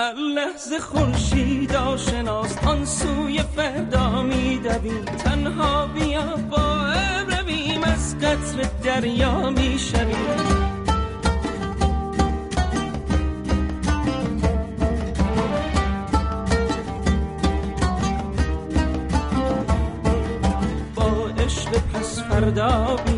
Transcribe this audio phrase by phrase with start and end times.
[0.00, 6.92] هر لحظه خورشید آشناس آن سوی فردا میدویم تنها بیا با
[7.28, 10.70] رویم از قطر دریا می‌شویم
[22.40, 22.96] فردا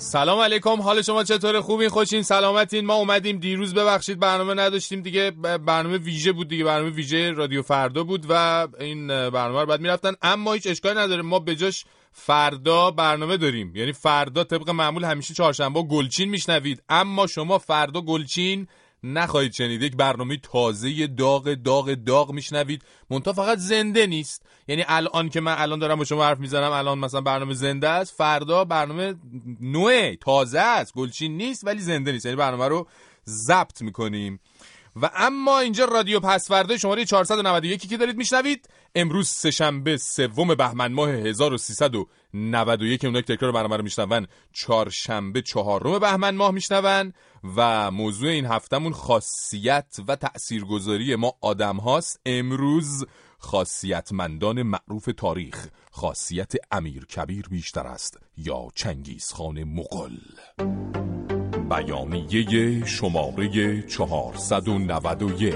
[0.00, 5.30] سلام علیکم حال شما چطور؟ خوبین خوشین؟ سلامتین؟ ما اومدیم دیروز ببخشید برنامه نداشتیم دیگه
[5.30, 10.12] برنامه ویژه بود دیگه برنامه ویژه رادیو فردا بود و این برنامه رو بعد می‌رفتن.
[10.22, 13.76] اما هیچ اشکالی نداره ما بجاش فردا برنامه داریم.
[13.76, 16.82] یعنی فردا طبق معمول همیشه چهارشنبه گلچین میشنوید.
[16.88, 18.66] اما شما فردا گلچین
[19.02, 19.82] نخواهید شنید.
[19.82, 22.82] یک برنامه تازه داغ داغ داغ میشنوید.
[23.10, 24.42] مونتا فقط زنده نیست.
[24.68, 28.14] یعنی الان که من الان دارم با شما حرف می‌زنم الان مثلا برنامه زنده است.
[28.16, 29.14] فردا برنامه
[29.60, 30.94] نوع تازه است.
[30.94, 32.26] گلچین نیست ولی زنده نیست.
[32.26, 32.88] یعنی برنامه رو
[33.26, 34.40] ضبط می‌کنیم.
[35.02, 41.10] و اما اینجا رادیو پسورده شماره 491 که دارید میشنوید امروز سهشنبه سوم بهمن ماه
[41.10, 47.12] 1391 اونایی که تکرار برنامه رو میشنون چهارشنبه چهارم بهمن ماه میشنون
[47.56, 53.06] و موضوع این هفتمون خاصیت و تاثیرگذاری ما آدم هاست امروز
[53.38, 60.16] خاصیتمندان معروف تاریخ خاصیت امیر کبیر بیشتر است یا چنگیز خان مغل.
[61.68, 65.54] بیانیه شماره 491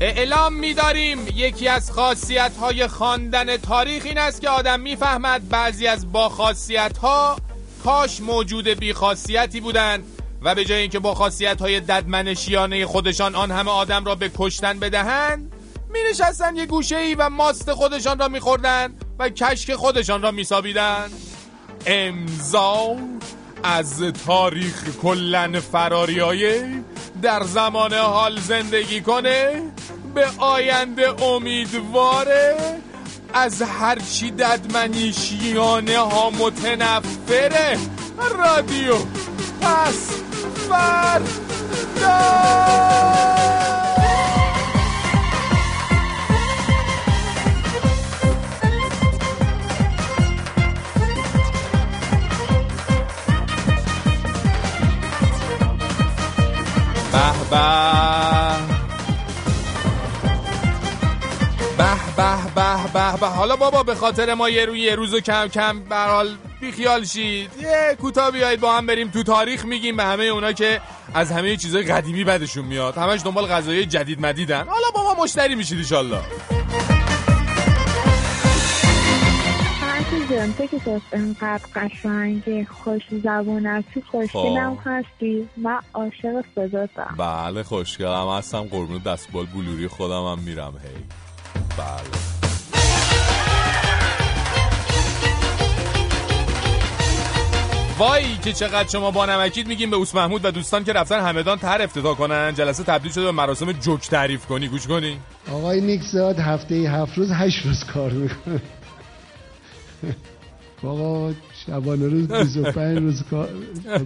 [0.00, 6.12] اعلام می‌داریم یکی از خاصیت های خواندن تاریخ این است که آدم می‌فهمد بعضی از
[6.12, 7.36] با خاصیت ها
[7.84, 10.04] کاش موجود بی خاصیتی بودند
[10.42, 14.78] و به جای اینکه با خاصیت های ددمنشیانه خودشان آن همه آدم را به کشتن
[14.78, 15.53] بدهند
[15.94, 20.30] می نشستن یه گوشه ای و ماست خودشان را می خوردن و کشک خودشان را
[20.30, 21.10] می سابیدن
[21.86, 22.96] امضا
[23.62, 26.84] از تاریخ کلن فراریایه
[27.22, 29.62] در زمان حال زندگی کنه
[30.14, 32.56] به آینده امیدواره
[33.34, 37.78] از هرچی ددمنیشیانه ها متنفره
[38.38, 38.94] رادیو
[39.60, 40.10] پس
[40.68, 41.34] فردا.
[57.14, 58.74] به به.
[62.16, 66.36] به به به حالا بابا به خاطر ما یه روی یه روزو کم کم برحال
[66.60, 67.50] بیخیال شید.
[67.60, 70.80] یه کوتاه بیایید با هم بریم تو تاریخ میگیم به همه اونا که
[71.14, 72.98] از همه چیزای قدیمی بدشون میاد.
[72.98, 74.64] همش دنبال غذای جدید مدیدن.
[74.68, 76.20] حالا با ما مشتری میشید ایشالله
[80.30, 84.80] جان تو که تو اینقدر قشنگی خوش زبون هستی خوشگلم خب.
[84.84, 85.48] هستی.
[85.56, 87.14] من عاشق صداتم.
[87.18, 88.62] بله خوشگلم هستم.
[88.62, 90.72] قربون دستبال بلوری خودم هم میرم.
[90.82, 91.04] هی.
[91.78, 92.24] بله.
[97.98, 101.58] وای که چقدر شما با نمکید میگیم به اوس محمود و دوستان که رفتن همدان
[101.58, 102.54] تر افتتاح کنن.
[102.54, 104.68] جلسه تبدیل شده به مراسم جوک تعریف کنی.
[104.68, 105.16] گوش کنی.
[105.52, 108.62] آقای نیکزاد هفته هفت روز هشت روز کار می‌کنه.
[110.82, 111.32] آقا
[111.66, 113.48] شبانه روز 25 روز کار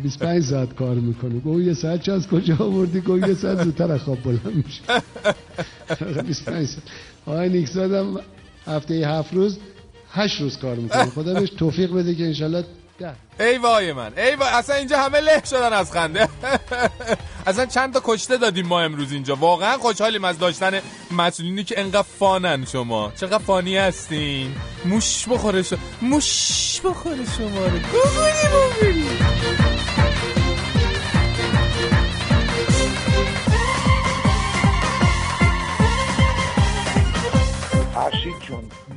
[0.03, 1.39] 25 ساعت کار می‌کنه.
[1.39, 4.83] گوه یه ساعت چه از کجا آوردی؟ گوه یه ساعت زودتر خواب بلند میشه
[6.23, 6.83] 25 ساعت.
[7.27, 8.21] آقای نیکزادم
[8.67, 9.59] هفته هفت روز
[10.11, 11.05] هشت روز کار می‌کنه.
[11.05, 12.65] خدا بهش توفیق بده که انشالله
[13.41, 14.13] ای وای من.
[14.19, 14.49] ای وای.
[14.49, 16.29] اصلا اینجا همه له شدن از خنده.
[17.47, 19.37] اصلا چند تا کشته دادیم ما امروز اینجا.
[19.37, 20.81] واقعا خوشحالیم از داشتن
[21.11, 23.13] مسئولینی که انقدر فانن شما.
[23.21, 24.55] چقدر فانی هستین.
[24.85, 25.79] موش بخوره شما.
[26.03, 27.79] موش بخوره شما رو.
[27.79, 29.09] بگونی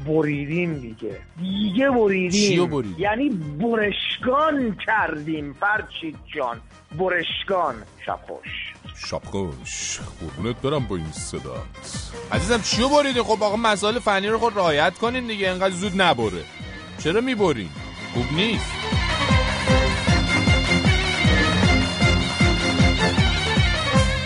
[0.07, 1.21] بریدیم دیگه.
[1.39, 2.95] دیگه بریدیم.
[2.98, 6.62] یعنی برشگان کردیم فرچید جان.
[7.00, 7.75] برشگان
[8.06, 8.74] شب خوش
[9.09, 12.12] شب خوش قربونت برم با این صدات.
[12.31, 16.44] عزیزم چیو بریدین خب آقا مسائل فنی رو خود رعایت کنین دیگه انقدر زود نبره.
[17.03, 17.69] چرا می‌برین؟
[18.13, 19.00] خوب نیست.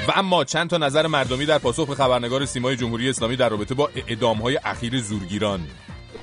[0.08, 3.76] و اما چند تا نظر مردمی در پاسخ به خبرنگار سیمای جمهوری اسلامی در رابطه
[3.76, 5.60] با اعدام های اخیر زورگیران.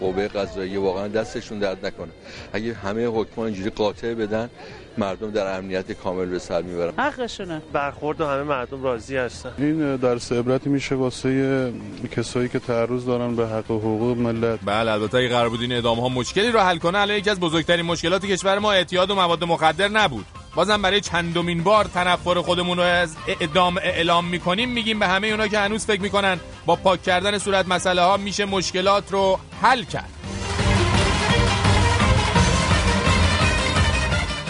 [0.01, 2.13] قوه قضاییه واقعا دستشون درد نکنه.
[2.53, 4.51] اگه همه حکمان اینجوری قاطع بدن
[4.99, 6.93] مردم در امنیت کامل به سر می‌برن.
[6.99, 7.63] حقشونه.
[7.73, 9.53] برخورد و همه مردم راضی هستن.
[9.59, 11.73] این درس عبرتی میشه واسه
[12.17, 14.59] کسایی که تعرض دارن به حق و حقوق ملت.
[14.65, 17.41] بله البته اگه قرار بود این اعدام ها مشکلی رو حل کنه الان یکی از
[17.41, 20.27] بزرگترین مشکلات کشور ما اعتیاد و مواد مخدر نبود.
[20.55, 25.49] بازم برای چندمین بار تنفر خودمون رو از اعدام اعلام می‌کنیم میگیم به همه اونا
[25.49, 30.22] که هنوز فکر می‌کنن با پاک کردن صورت مسئله ها میشه مشکلات رو حل کرد.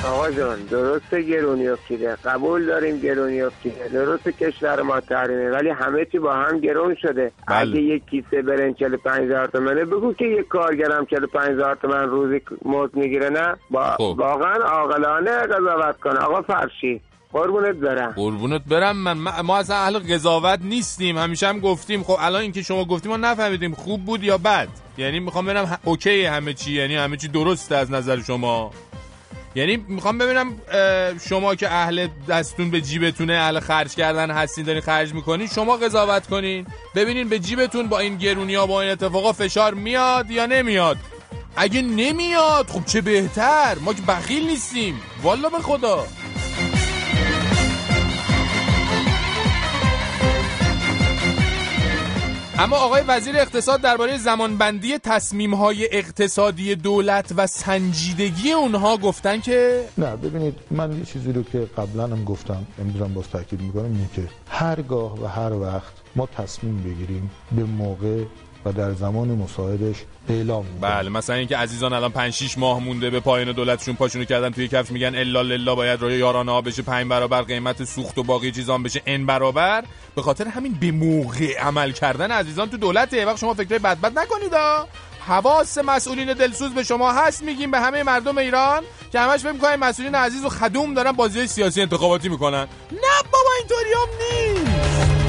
[0.07, 2.17] آقا جان درست گرونی افتیده.
[2.25, 3.89] قبول داریم گرونی افتیده.
[3.89, 7.33] درست کشور ما تحریمه ولی همه چی با هم گرون شده.
[7.49, 7.59] بله.
[7.59, 12.41] اگه یک کیسه برن 45 هزار تومنه بگو که یک کارگرم 45 هزار تومن روزی
[12.65, 14.15] موت می‌گیره نه؟ با خب.
[14.19, 16.19] واقعا عاقلانه قضاوت کنه.
[16.19, 17.01] آقا فرشی
[17.33, 18.13] قربونت برم.
[18.17, 18.97] قربونت برم.
[18.97, 21.19] من ما اصلا اهل قضاوت نیستیم.
[21.19, 22.03] همیشه هم گفتیم.
[22.03, 24.69] خب الان اینکه شما گفتیم ما نفهمیدیم خوب بود یا بد.
[24.99, 26.73] یعنی می‌خوام ببینم اوکی همه چی.
[26.73, 28.71] یعنی همه چی درسته از نظر شما.
[29.55, 30.55] یعنی می‌خوام ببینم
[31.29, 36.27] شما که اهل دستون به جیبتونه اهل خرج کردن هستین دارین خرج می‌کنین شما قضاوت
[36.27, 36.67] کنین.
[36.95, 40.97] ببینین به جیبتون با این گرونی ها با این اتفاقا فشار میاد یا نمیاد.
[41.57, 45.01] اگه نمیاد خب چه بهتر؟ ما که بخیل نیستیم.
[45.23, 46.07] والا به خدا.
[52.63, 60.17] اما آقای وزیر اقتصاد درباره زمانبندی تصمیم‌های اقتصادی دولت و سنجیدگی اونها گفتن که نه
[60.17, 64.23] ببینید من یه چیزی رو که قبلا هم گفتم امروز باز تاکید می‌کنم اینه که
[64.49, 68.25] هرگاه و هر وقت ما تصمیم بگیریم به موقع
[68.65, 69.97] و در زمان مساعدش
[70.29, 74.51] اعلام بله مثلا اینکه عزیزان الان 5 6 ماه مونده به پایان دولتشون پاشونو کردن
[74.51, 78.23] توی کفش میگن الا لله باید روی یارانه ها بشه 5 برابر قیمت سوخت و
[78.23, 79.85] باقی چیزان بشه ان برابر.
[80.15, 83.27] به خاطر همین به موقع عمل کردن عزیزان تو دولته.
[83.27, 84.53] وقت شما فکر بد نکنید
[85.27, 88.83] حواس مسئولین دلسوز به شما هست میگیم به همه مردم ایران
[89.13, 92.69] که همش فکر می‌کنن مسئولین عزیز و خدوم دارن بازی سیاسی انتخاباتی می‌کنن.
[92.93, 95.22] نه بابا اینطوری نیست.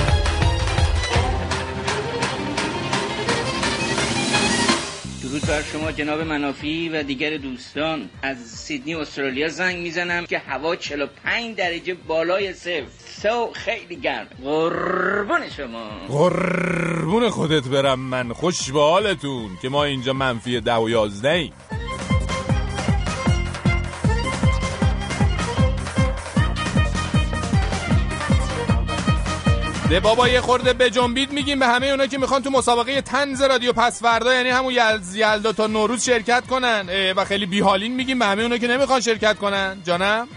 [5.33, 8.09] درود بر شما جناب منافی و دیگر دوستان.
[8.21, 12.83] از سیدنی استرالیا زنگ می‌زنم که هوا 45 درجه بالای صفر.
[13.21, 14.27] سو خیلی گرم.
[14.43, 15.89] قربون شما.
[16.07, 18.33] قربون خودت برم من.
[18.33, 21.53] خوش به حالتون که ما اینجا منفی ده و یازده ایم
[29.93, 33.41] به بابا یه خورده به جنبید میگیم به همه اونا که می‌خوان تو مسابقه تنز
[33.41, 34.73] رادیو پس فردا یعنی همون
[35.13, 37.13] یلدا تا نوروز شرکت کنن.
[37.15, 39.81] و خیلی بیحالین میگیم به همه اونا که نمی‌خوان شرکت کنن.
[39.85, 40.27] جانم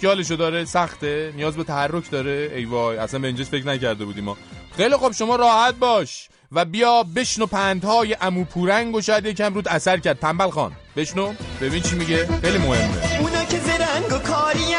[0.00, 2.52] کیالشو داره سخته نیاز به تحرک داره.
[2.56, 4.36] ای وای اصلا به اینجاش فکر نکرده بودیم ما.
[4.76, 9.68] خیلی خب شما راحت باش و بیا بشنو پندهای امو پورنگ و شاید یکم رود
[9.68, 10.18] اثر کرد.
[10.18, 12.28] تنبل خان بشنو ببین چی میگه.
[12.42, 13.20] خیلی مهمه.
[13.20, 14.69] اونا که زرنگ و کارین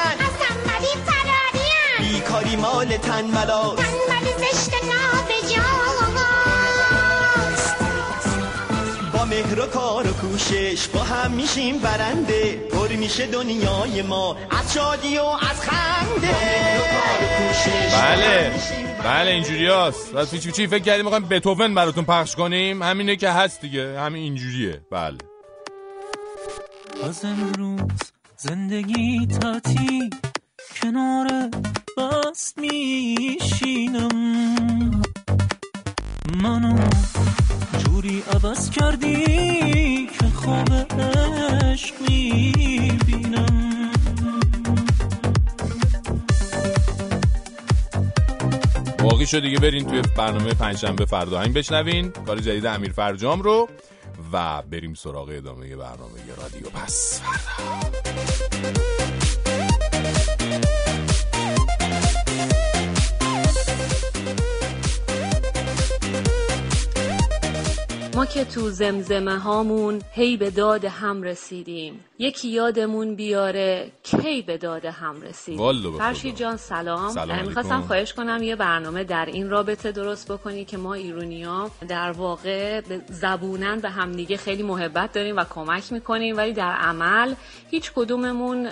[2.51, 4.71] بیکاری مال تنبلا تنبلی زشت
[9.13, 12.53] با مهر و کار و کوشش با هم میشیم برنده.
[12.53, 16.27] پر میشه دنیای ما از شادی و از خنده.
[18.01, 18.51] بله
[19.03, 20.15] بله اینجوری هست.
[20.15, 24.23] و چی چی فکر کردیم می‌خوایم بتوون براتون پخش کنیم؟ همینه که هست دیگه همین
[24.23, 24.81] اینجوریه.
[24.91, 25.17] بله.
[27.03, 27.81] از امروز
[28.37, 30.09] زندگی تاتی
[30.81, 31.49] کنار
[31.97, 34.11] بست میشینم.
[36.43, 36.89] منو
[37.77, 39.25] جوری عوض کردی
[40.05, 43.91] که خواب عشق می‌بینم.
[48.99, 52.11] باقی شد دیگه برین توی برنامه پنجشنبه فردا بشنوین.
[52.11, 53.69] کار جدید امیر فرجام رو
[54.33, 56.69] و بریم سراغ ادامه برنامه رادیو.
[56.69, 59.10] پس فردا.
[68.21, 72.05] ما که تو زمزمه هامون هی به داد هم رسیدیم.
[72.19, 78.43] یکی یادمون بیاره کی به داد هم رسیدیم فرشی جان سلام, سلام می‌خواستم خواهش کنم
[78.43, 84.37] یه برنامه در این رابطه درست بکنی که ما ایرونیا در واقع زبونن به همدیگه
[84.37, 87.33] خیلی محبت داریم و کمک می‌کنیم ولی در عمل
[87.69, 88.69] هیچ کدوممون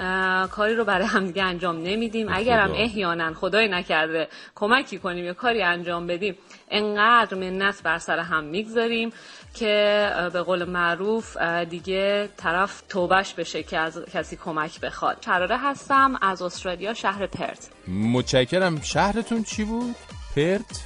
[0.47, 2.27] کاری رو برای همدیگه انجام نمیدیم.
[2.31, 6.35] اگرم احیانا خدای نکرده کمکی کنیم یا کاری انجام بدیم
[6.71, 9.11] انقدر منت بر سر هم می‌گذاریم.
[9.53, 11.37] که به قول معروف
[11.69, 15.17] دیگه طرف توبش بشه که از کسی کمک بخواد.
[15.21, 17.69] چراره هستم از استرالیا شهر پرت.
[17.87, 18.81] متشکرم.
[18.81, 19.95] شهرتون چی بود؟
[20.35, 20.83] پرت؟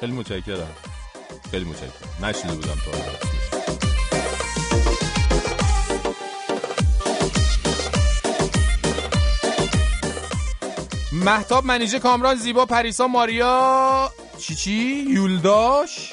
[0.00, 0.76] خیلی متشکرم.
[1.50, 2.24] خیلی متشکرم.
[2.24, 3.26] نشیده بودم تا
[11.12, 16.05] محتاب منیژه کامران زیبا پریسا ماریا چی چی؟ یولداش؟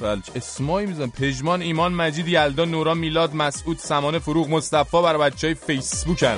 [0.00, 5.46] بله اسمایی میزن پژمان ایمان مجید یلدا نورا میلاد مسعود سمانه فروغ مصطفی برای بچه
[5.46, 6.36] های فیسبوک هن.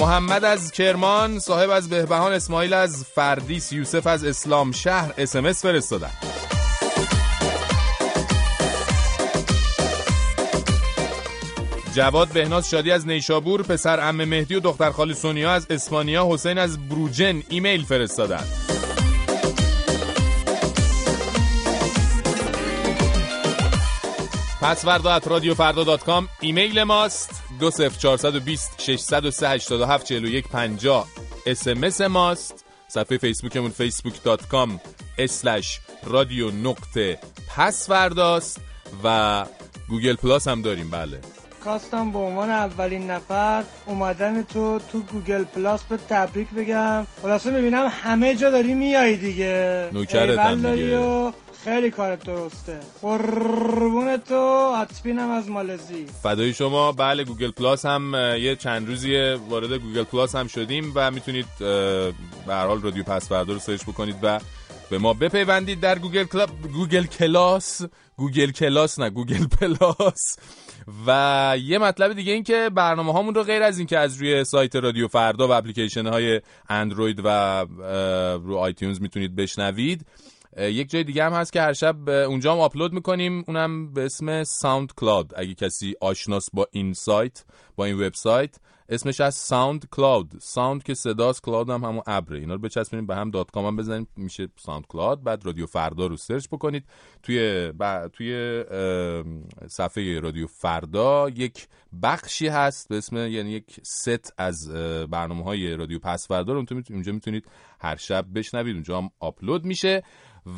[0.00, 6.10] محمد از کرمان صاحب از بهبهان اسماعیل از فردیس یوسف از اسلام شهر SMS فرستادن
[11.94, 16.58] جواد بهناز شادی از نیشابور پسر عمه مهدی و دختر خاله‌ی سونیا از اسپانیا حسین
[16.58, 18.44] از بروجن ایمیل فرستادن.
[24.62, 27.42] پس‌فردا at رادیو فردا dot com ایمیل ماست.
[27.60, 28.04] دو سف
[30.84, 31.04] و
[31.46, 32.64] SMS ماست.
[32.88, 34.80] صفحه فیسبوکمون فیسبوک dot com
[35.18, 37.18] slash رادیو نقطه
[37.56, 38.60] پس‌فرداست
[39.04, 39.46] و
[39.88, 41.20] گوگل پلاس هم داریم بله.
[41.60, 47.06] خواستم به عنوان اولین نفر اومدن تو تو گوگل پلاس بهت تبریک بگم.
[47.22, 49.88] خلاصه می‌بینم همه جا داری میای دیگه.
[49.92, 51.32] نوکرتم دیگه.
[51.64, 52.80] خیلی کارت درسته.
[53.02, 56.06] قربون تو حتمینم از مالزی.
[56.22, 56.92] فدای شما.
[56.92, 62.12] بله گوگل پلاس هم یه چند روزی وارد گوگل پلاس هم شدیم و می‌تونید به
[62.48, 64.40] هر حال رادیو پس رو search بکنید و
[64.90, 67.82] به ما بپیوندید در گوگل کلاب گوگل کلاس.
[68.16, 70.36] گوگل کلاس نه گوگل پلاس.
[71.06, 74.44] و یه مطلب دیگه این که برنامه هامون رو غیر از این که از روی
[74.44, 77.28] سایت رادیو فردا و اپلیکیشن های اندروید و
[78.44, 80.06] رو iTunes می‌تونید بشنوید.
[80.56, 83.44] یک جای دیگه هم هست که هر شب اونجا هم آپلود می‌کنیم.
[83.48, 87.44] اونم به اسم SoundCloud اگه کسی آشناس با این سایت
[87.76, 88.56] با این وبسایت
[88.90, 92.38] اسمش از SoundCloud sound که صداست cloud هم همون ابره.
[92.38, 94.08] اینا رو بچسبونید به هم dot com هم بزنید.
[94.16, 96.84] میشه SoundCloud بعد رادیو فردا رو search بکنید.
[97.22, 97.72] توی
[98.12, 98.64] توی
[99.68, 101.68] صفحه رادیو فردا یک
[102.02, 104.68] بخشی هست به اسم یعنی یک ست از
[105.10, 107.46] برنامه های رادیو پس فردا رو اونجا می‌تونید
[107.80, 108.74] هر شب بشنوید.
[108.74, 110.02] اونجا هم آپلود میشه.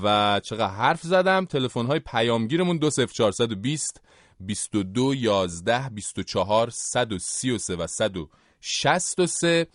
[0.02, 4.00] و چقدر حرف زدم؟ تلفن های پیامگیرمون 20420
[4.46, 9.66] 22 11 24 133 و 163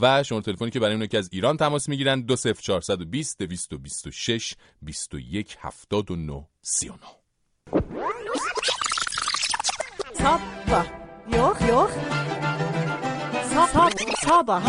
[0.00, 6.46] و شما تلفنی که برای اون که از ایران تماس می‌گیرن 20420 226 21 79
[6.62, 6.98] 39
[10.20, 10.86] Sabah
[11.32, 11.90] yok yok
[13.52, 13.88] Sabah
[14.26, 14.60] Sabah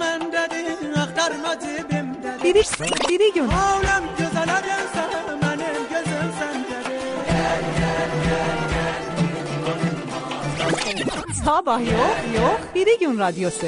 [0.00, 0.62] من دادی
[0.96, 2.42] اخترمتی بیم دادی.
[2.44, 2.62] Biri,
[3.08, 4.48] biri gün Ağlam güzel
[11.50, 13.66] Sabah yok yok bir gün radyosu.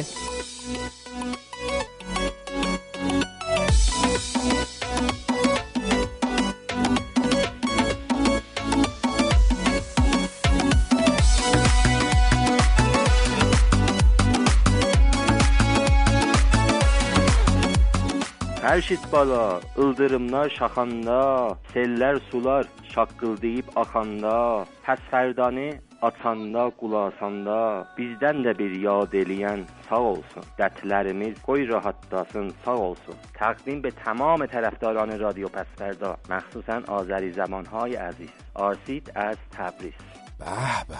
[18.62, 27.58] Erşit bala, ıldırımlar şakanda, seller sular, şakkıl deyip akanda, pes ferdani açanda, qulasanda
[27.98, 30.48] bizdən də bir yad eləyən sağ olsun.
[30.58, 33.16] Dətlərimiz qoy rahatlasın, sağ olsun.
[33.34, 39.92] تقدیم به تمام طرفداران رادیو پسفردا مخصوصا آذری زمانهای عزیز آرسید از تبریز
[40.38, 40.44] به
[40.88, 40.96] به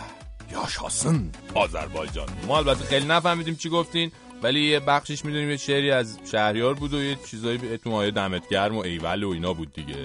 [0.53, 6.19] یاشاسن آذربایجان ما البته خیلی نفهمیدیم چی گفتین ولی یه بخشش می‌دونیم یه شعری از
[6.33, 9.97] شهریار بود و یه چیزایی تو مایه دمت گرم و ایول و اینا بود دیگه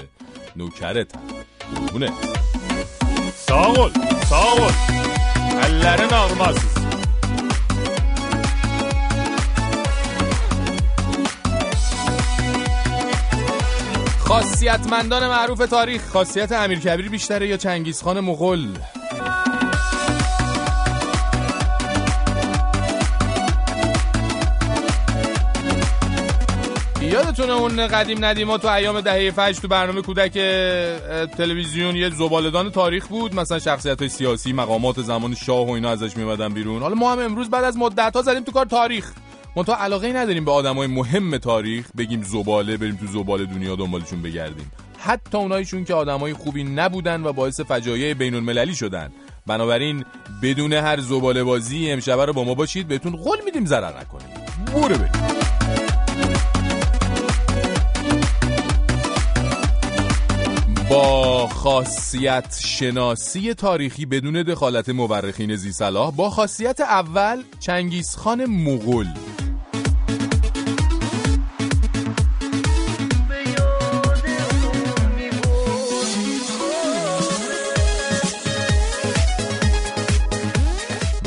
[0.55, 1.13] نوکرت
[1.91, 2.11] بونه
[3.47, 3.89] Sağ ol,
[4.29, 4.71] sağ ol.
[5.65, 6.77] Ellerin ağrımasız.
[14.19, 18.67] خاصیتمندان معروف تاریخ خاصیت امیر کبیر بیشتره یا چنگیزخان مغول
[27.39, 30.33] یادتونه اون قدیم ندیما تو ایام دهه فجر تو برنامه کودک
[31.37, 33.35] تلویزیون یه زبالدان تاریخ بود.
[33.35, 36.81] مثلا شخصیت های سیاسی مقامات زمان شاه و اینا ازش میمدن بیرون.
[36.81, 39.11] حالا ما هم امروز بعد از مدت ها زدیم تو کار تاریخ.
[39.55, 44.71] تو علاقه نداریم به آدمای مهم تاریخ بگیم زباله بریم تو زباله دنیا دنبالشون بگردیم.
[44.97, 49.11] حتی اونایشون که آدمای خوبی نبودن و باعث فجایع بین المللی شدن.
[49.47, 50.05] بنابراین
[50.43, 52.87] بدون هر زباله بازی امشب رو با ما باشید.
[52.87, 54.27] بهتون قول میدیم ضرر نکنید
[54.73, 55.86] بوره بریم.
[60.89, 69.07] با خاصیت شناسی تاریخی بدون دخالت مورخین زی صلاح با خاصیت اول چنگیزخان مغول.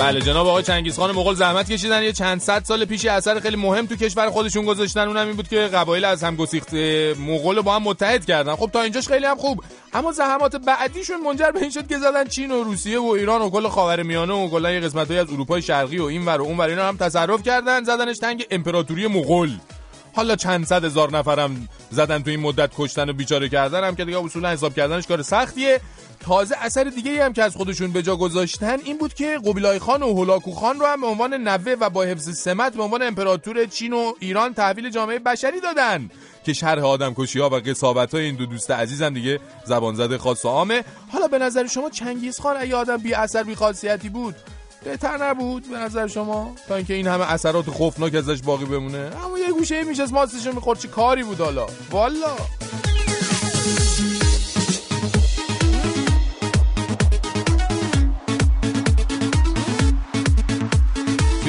[0.00, 3.86] بله جناب آقای چنگیزخان مغول زحمت کشیدن یه چند صد سال پیش اثر خیلی مهم
[3.86, 5.06] تو کشور خودشون گذاشتن.
[5.08, 8.56] اونم این بود که قبایل از هم گسیخته مغول با هم متحد کردن.
[8.56, 9.64] خب تا اینجاش خیلی هم خوب.
[9.92, 13.50] اما زحمات بعدیشون منجر به این شد که زدن چین و روسیه و ایران و
[13.50, 16.68] کل خاورمیانه و کلا یه قسمتایی از اروپای شرقی و این ور و اون ور
[16.68, 17.84] اینا هم تصرف کردن.
[17.84, 19.50] زدنش تنگ امپراتوری مغول.
[20.14, 24.04] حالا چند صد هزار نفرم زدن تو این مدت کشتن و بیچاره کردن هم که
[24.04, 25.80] دیگه اصولا حساب کردنش کار سختیه.
[26.20, 30.02] تازه اثر دیگه هم که از خودشون به جا گذاشتن این بود که قبیلای خان
[30.02, 33.66] و هولاکو خان رو هم به عنوان نوه و با حفظ سمت به عنوان امپراتور
[33.66, 36.10] چین و ایران تحویل جامعه بشری دادن
[36.44, 40.18] که شرح آدم کشی ها و قصابت های این دو دوست عزیزم دیگه زبان زده
[40.18, 40.84] خاص و عامه.
[41.12, 44.34] حالا به نظر شما چنگیز خان اگه آدم بی اثر بی خاصیتی بود
[44.84, 49.10] بهتر نبود به نظر شما؟ تا اینکه این همه اثرات خوفناک ازش باقی بمونه.
[49.24, 52.36] اما یه گوشه میشه ماستشو می‌خورد چی کاری بود حالا؟ والا!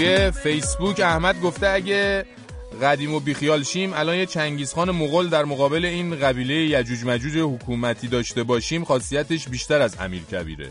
[0.02, 2.26] توی فیسبوک احمد گفته اگه
[2.82, 8.08] قدیم و بیخیال شیم الان یه چنگیزخان مغول در مقابل این قبیله یجوج مجوج حکومتی
[8.08, 10.70] داشته باشیم خاصیتش بیشتر از امیر کبیره.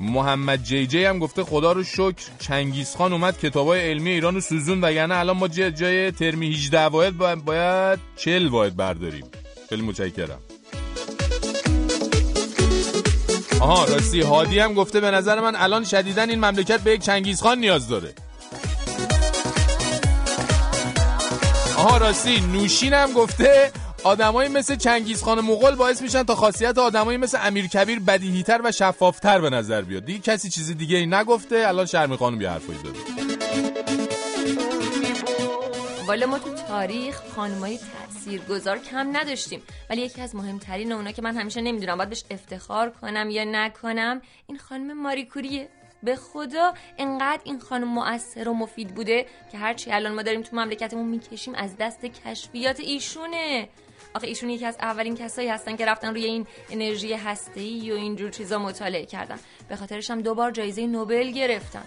[0.00, 4.80] محمد جی جی هم گفته خدا رو شکر چنگیزخان اومد کتابای علمی ایران رو سوزون
[4.80, 9.24] وگرنه الان ما جای ترمی 18 واحد باید 40 واحد برداریم.
[9.68, 10.40] خیلی متشکرم.
[13.60, 17.58] آها راستی هادی هم گفته به نظر من الان شدیدن این مملکت به یک چنگیزخان
[17.58, 18.14] نیاز داره.
[21.78, 23.72] آها راستی نوشین هم گفته
[24.04, 29.40] آدمایی مثل چنگیزخان مغول باعث میشن تا خاصیت آدمایی مثل امیر کبیر بدیهیتر و شفافتر
[29.40, 30.04] به نظر بیاد.
[30.04, 32.90] دیگه کسی چیزی دیگه ای نگفته الان شرمی خانم یه حرفایی زده.
[36.06, 37.78] والا ما تو تاریخ خانمایی
[38.48, 42.90] گذار کم نداشتیم ولی یکی از مهمترین اونا که من همیشه نمی‌دونم باید بهش افتخار
[42.90, 45.68] کنم یا نکنم این خانم ماریکوریه.
[46.06, 50.56] به خدا انقدر این خانم مؤثر و مفید بوده که هرچی الان ما داریم تو
[50.56, 53.68] مملکتمون می‌کشیم از دست کشفیات ایشونه.
[54.14, 58.30] آخه ایشون یکی از اولین کسایی هستن که رفتن روی این انرژی هسته‌ای و اینجور
[58.30, 59.38] چیزا مطالعه کردن.
[59.68, 61.84] به خاطرش هم دوبار جایزه نوبل گرفتن.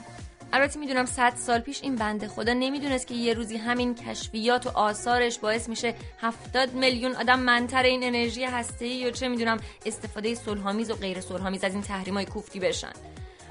[0.54, 4.70] البته می‌دونم صد سال پیش این بنده خدا نمی‌دونست که یه روزی همین کشفیات و
[4.70, 10.92] آثارش باعث میشه هفتاد میلیون آدم منتر این انرژی هسته‌ای و چه می‌دونم استفاده صلحآمیز
[10.92, 12.94] و غیر صلحآمیز از این تحریمای کوفتی بشن.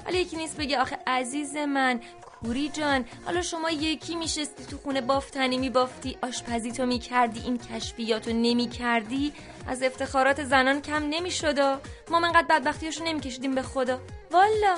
[0.05, 5.01] ولی یکی نیست بگه آخه عزیز من کوری جان حالا شما یکی میشستی تو خونه
[5.01, 9.33] بافتنی میبافتی آشپزی تو می‌کردی این کشفیات رو نمی‌کردی؟
[9.67, 11.59] از افتخارات زنان کم نمی‌شد
[12.11, 13.99] ما منقدر بدبختیاشو نمیکشیدیم به خدا.
[14.31, 14.75] والا!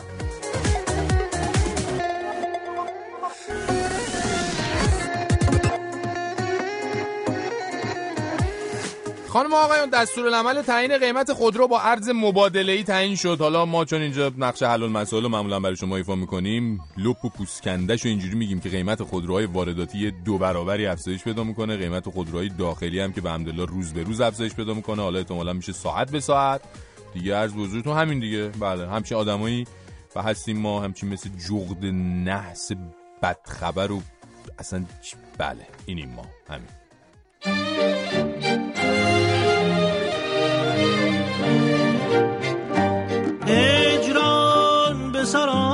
[9.31, 13.37] خانم آقایان دستور العمل تعیین قیمت خودرو با ارز مبادله ای تعیین شد.
[13.39, 18.05] حالا ما چون اینجا نقش حل المسائل معمولا برای شما ایفا می‌کنیم لپ و پوسکندش
[18.05, 22.99] و اینجوری میگیم که قیمت خودروهای وارداتی دو برابری افزایش پیدا می‌کنه قیمت خودروهای داخلی
[22.99, 25.01] هم که به حمدالله روز به روز افزایش پیدا می‌کنه.
[25.01, 26.61] حالا احتمالاً میشه ساعت به ساعت.
[27.13, 27.51] دیگه عرض
[27.83, 28.47] تو همین دیگه.
[28.47, 29.67] بله همچین آدمایی
[30.15, 31.85] و هستیم ما همچین مثل جغد
[32.25, 32.71] نحس
[33.21, 34.01] بدخبر و
[34.59, 34.85] اصلا
[35.37, 36.25] بله اینیم ما.
[36.49, 38.00] همین.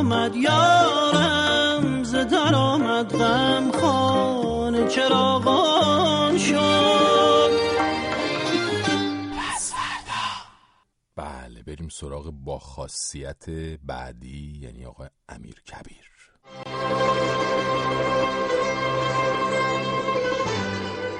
[0.07, 7.51] آمد یارم ز در آمد غم خانه چراغان شد.
[9.39, 9.73] پس
[11.15, 13.49] بله بریم سراغ با خاصیت
[13.83, 16.07] بعدی یعنی آقای امیر کبیر.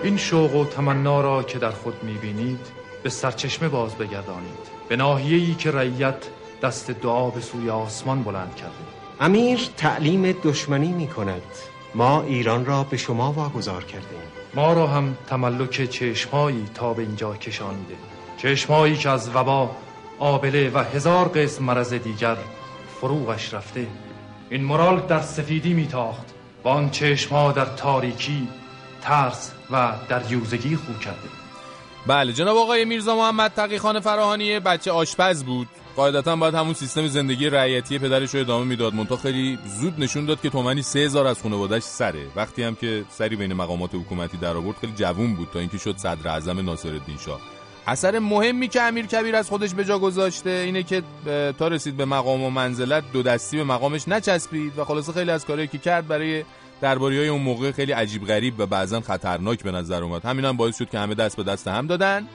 [0.04, 2.67] این شوق و تمنا را که در خود می‌بینید
[3.04, 4.71] به سرچشمه باز بگردانید.
[4.89, 6.28] به ناحیه‌ای که رعیت
[6.62, 8.74] دست دعا به سوی آسمان بلند کرده.
[9.20, 11.41] امیر تعلیم دشمنی می کند
[11.96, 14.20] ما ایران را به شما واگذار کردیم.
[14.54, 17.96] ما را هم تملک چشمهایی تا به اینجا کشانیده.
[18.38, 19.72] چشمهایی که از وبا
[20.20, 22.38] آبله و هزار قسم مرض دیگر
[23.02, 23.88] فروغش رفته.
[24.50, 26.38] این مرال در سفیدی میتاخت.
[26.63, 28.48] و آن چشمها در تاریکی
[29.02, 31.30] ترس و در یوزگی خو کرده.
[32.08, 35.67] بله جناب آقای میرزا محمد تقیخان فراهانی بچه آشپز بود.
[35.97, 38.93] قاعدتا باید همون سیستم زندگی رعیتی پدرش رو ادامه می‌داد.
[38.93, 42.27] منتها خیلی زود نشون داد که تومنی سه هزار از خانواده‌اش سره.
[42.36, 45.97] وقتی هم که سری بین مقامات حکومتی در آورد خیلی جوون بود تا اینکه شد
[45.97, 47.39] صدر اعظم ناصرالدین شاه.
[47.88, 51.03] اثر مهمی که امیر کبیر از خودش به جا گذاشته اینه که
[51.60, 55.45] تا رسید به مقام و منزلت دو دستی به مقامش نچسبید و خلاصه خیلی از
[55.45, 56.43] کارهایی که کرد برای
[56.81, 60.25] درباری های اون موقع خیلی عجیب غریب و بعضا خطرناک به نظر اومد.
[60.25, 62.27] همین هم باعث شد که همه دست به دست هم دادن.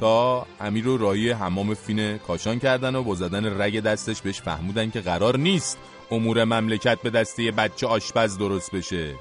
[0.00, 4.90] تا امیر رو راهی حمام فین کاشان کردن و با زدن رگ دستش بهش فهمودن
[4.90, 5.78] که قرار نیست
[6.10, 9.14] امور مملکت به دسته بچه آشپز درست بشه.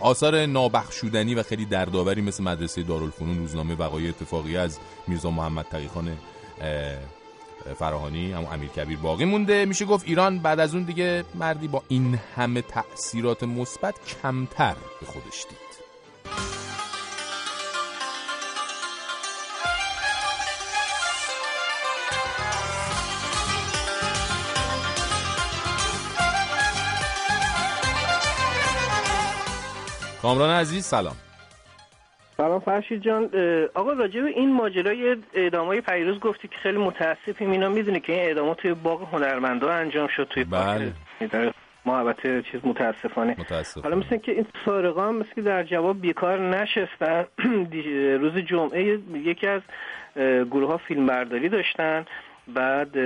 [0.00, 6.16] آثار نابخشودنی و خیلی دردآوری مثل مدرسه دارالفنون روزنامه وقایع اتفاقی از میرزا محمد تقیخان
[7.78, 9.64] فراهانی همون امیر کبیر باقی مونده.
[9.64, 15.06] میشه گفت ایران بعد از اون دیگه مردی با این همه تأثیرات مثبت کمتر به
[15.06, 15.81] خودش دید.
[30.22, 31.16] کامران عزیز سلام.
[32.36, 33.30] سلام فرشید جان
[33.74, 37.50] آقا راجع به این ماجرای اعدامای پیروز گفتی که خیلی متاسفیم.
[37.50, 40.92] اینا می‌دونی که این اعدامات توی باغ هنرمندا انجام شد توی بله.
[41.86, 43.36] محبت چیز متاسفانه.
[43.38, 43.82] متاسف.
[43.82, 47.24] حالا مثل که این سارقا هم مثل که در جواب بیکار نشستن.
[48.22, 49.62] روز جمعه یکی از
[50.50, 52.04] گروه ها فیلم برداری داشتن.
[52.48, 52.96] بعد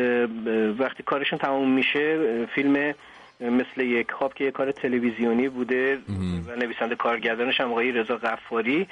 [0.80, 2.94] وقتی کارشون تموم میشه فیلم
[3.40, 5.98] مثل یک خواب که یک کار تلویزیونی بوده
[6.48, 8.88] و نویسنده کارگردانش هم آقای رضا غفاری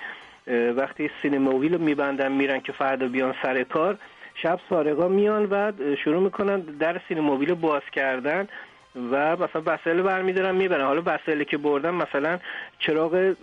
[0.76, 3.98] وقتی سینموبیل رو میبندن میرن که فردا بیان سر کار
[4.34, 5.72] شب سارقا میان و
[6.04, 8.48] شروع می‌کنن در سینموبیل باز کردن
[9.10, 10.84] و مثلا وسایل برمیدارن می‌برن.
[10.84, 12.38] حالا وسایلی که بردن مثلا
[12.78, 13.34] چراغ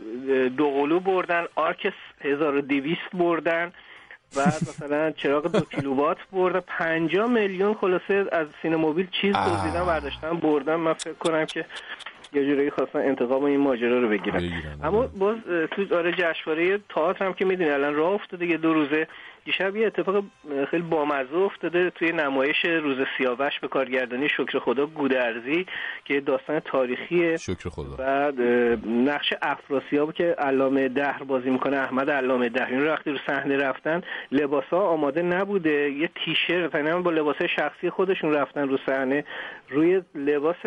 [0.58, 3.72] دوقلو بردن آرک 1200 بردن.
[4.36, 10.76] و مثلا چراغ دو کیلووات برده 5 میلیون خلاصه از سینموبیل چیز دزدیدن برداشتن بردن
[10.76, 11.66] من فکر کنم که
[12.34, 15.38] یه جوری خواستن انتقام این ماجرا رو بگیرن اما باز
[15.72, 19.08] تو آره جشنواره تئاتر هم که می‌دونی الان راه افتاده یه دو روزه
[19.46, 20.24] دیشب یه اتفاق
[20.72, 25.66] خیلی بامزه افتاده توی نمایش روز سیاوش به کارگردانی شکر خدا گودرزی
[26.06, 27.96] که داستان تاریخی شکر خدا.
[27.96, 28.42] بعد
[28.88, 32.72] نقش افراسیاب که علامه دهر بازی می‌کنه احمد علامه دهر.
[32.72, 34.02] این وقتی رو صحنه رفتن
[34.32, 35.92] لباسا آماده نبوده.
[35.92, 39.24] یه تیشرت یعنی با لباس شخصی خودشون رفتن رو صحنه.
[39.70, 40.66] روی لباس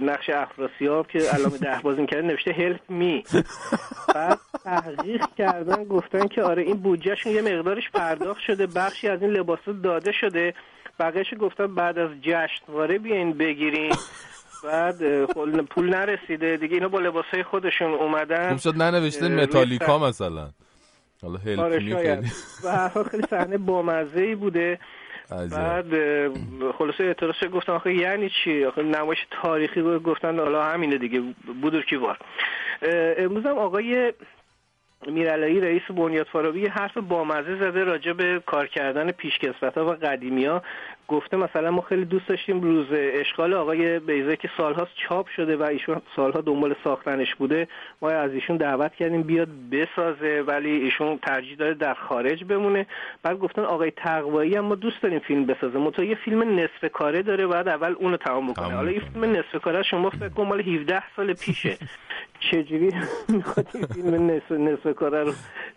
[0.00, 3.24] نقش افراسیاب که علامه دهر بازی می‌کنه نوشته هلپ می
[4.14, 9.30] بعد تحقیق کردن گفتن که آره این بودجهشون یه مقدارش پرداخت شده بخشی از این
[9.30, 10.54] لباس داده شده.
[10.98, 13.94] بقیهش گفتن بعد از جشنواره بیاین بگیرین.
[14.64, 15.24] بعد
[15.64, 16.56] پول نرسیده.
[16.56, 18.48] دیگه اینا با لباسای خودشون اومدن.
[18.48, 20.48] خوب شد ننوشته متالیکا مثلا.
[21.22, 22.22] حالا هلپ آره
[22.64, 24.78] و خیلی صحنه بامزه ای بوده
[25.30, 25.86] بعد
[26.78, 31.22] خلاصه اعتراض گفتن آخه یعنی چی؟ آخه نمایش تاریخی گفتن حالا همینه دیگه
[31.60, 32.18] بودور کیوار
[33.18, 34.12] امروز هم آقای
[35.06, 40.44] میرعلایی رئیس بنیاد فارابی حرف بامزه زده راجع به کار کردن پیشکسوت ها و قدیمی
[40.44, 40.62] ها
[41.08, 45.62] گفته مثلا ما خیلی دوست داشتیم روز اشغال آقای بیزه که سالهاست چاپ شده و
[45.62, 47.68] ایشون سالها دنبال ساختنش بوده
[48.02, 52.86] ما از ایشون دعوت کردیم بیاد بسازه ولی ایشون ترجیح داره در خارج بمونه.
[53.22, 55.78] بعد گفتن آقای تقوایی هم ما دوست داریم فیلم بسازه.
[55.78, 59.56] متو یه فیلم نصف کاره داره بعد اول اونو تمام بکنه حالا این فیلم نصف
[59.62, 61.78] کاره شما فکر کن مال 17 سال پیشه.
[62.40, 62.92] چجوری
[63.28, 65.32] می‌خواد این فیلم نصف, نصف کاره رو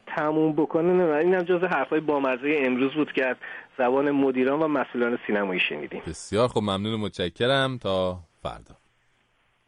[0.08, 3.36] تموم بکنه؟ نه این هم جز حرفای بامزه امروز بود که از
[3.78, 6.02] زبان مدیران و مسئولان سینمایی شنیدیم.
[6.08, 7.78] بسیار خب ممنون و متشکرم.
[7.78, 8.76] تا فردا.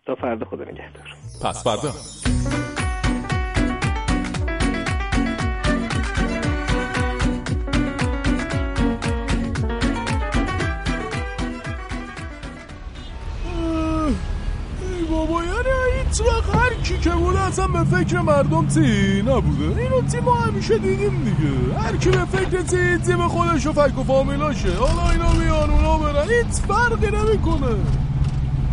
[0.06, 1.08] تا فردا خدا نگهدار.
[1.44, 1.92] پس فردا.
[16.18, 19.82] هیچ وقت هر کی که بوده اصلا به فکر مردم تی نبوده.
[19.82, 21.80] اینو تی ما همیشه دیدیم دیگه.
[21.80, 24.70] هر کی به فکر تی تی به خودش و فک و فامیلاشه.
[24.80, 26.28] حالا اینا میان اونا برن.
[26.68, 27.76] فرقی نمی‌کنه.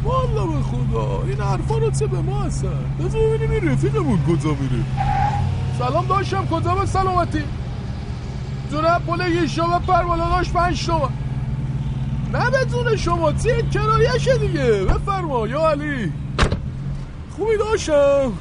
[0.02, 1.22] والا به خدا.
[1.26, 4.84] این حرفا رو چه به ما هستن بذار ببینیم این رفیقمون کجا میره.
[5.78, 6.46] سلام داشتم.
[6.46, 7.42] کجا به سلامتی؟
[8.72, 11.08] جنب پل یه شما پر بالا داشت پنج تومن
[12.32, 13.32] نه بدون شما.
[13.32, 14.84] تی کرایشه دیگه.
[14.84, 15.46] بفرما.
[15.46, 16.12] یا علی.
[17.42, 18.32] خوبی داشتم.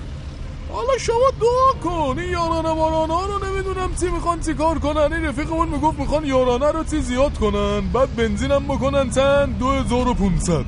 [0.72, 2.20] حالا شما دعا کن.
[2.20, 5.14] این یارانه مارانه رو نمی‌دونم چی می‌خوان چی کار کنن.
[5.14, 7.82] این رفیقمون می‌گفت می‌خوان یارانه رو چی زیاد کنن.
[7.94, 9.10] بعد بنزینم بکنن
[10.08, 10.66] و پونصد.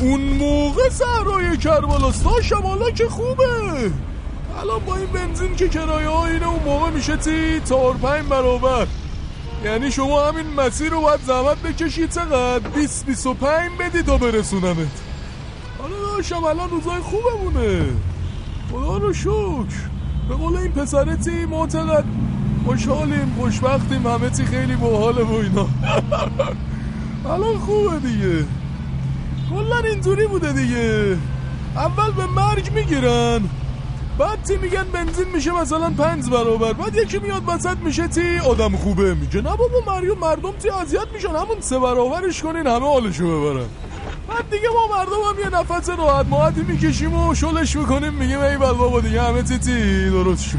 [0.00, 3.44] اون موقع سهرای کربلاست داشتم حالا که خوبه.
[4.60, 8.86] الان با این بنزین که کرایه ها اینه اون موقع میشه تی چهار پنج برابر.
[9.64, 12.10] یعنی شما همین مسیر رو باید زحمت بکشید.
[12.10, 15.05] چقدر؟ 20 25 بدی تا برسونمت.
[15.78, 17.84] حالا داشتم الان روزای خوبه مونه
[18.72, 19.76] خدا رو شکر.
[20.28, 22.04] به قول این پسرتی ما چقدر
[22.64, 25.68] خوشحالیم خوشبختیم همه چی خیلی باحاله و اینا.
[27.32, 28.44] الان خوبه دیگه.
[29.50, 31.16] کلا اینطوری بوده دیگه.
[31.76, 33.40] اول به مرگ می‌گیرن
[34.18, 36.72] بعد تی میگن؟ بنزین میشه مثلا پنج برابر.
[36.72, 41.06] بعد یکی میاد وسط میشه تی آدم خوبه میگه نه بابا مریم مردم تی اذیت
[41.14, 43.66] میشن؟ همون سه برابرش کنین همه حالشو ببرن.
[44.36, 48.56] بعد دیگه ما مردم هم یه نفس راحت ماحتی می‌کشیم و شلش می‌کنیم میگیم ای
[48.56, 50.58] بابا دیگه همه تی درست شد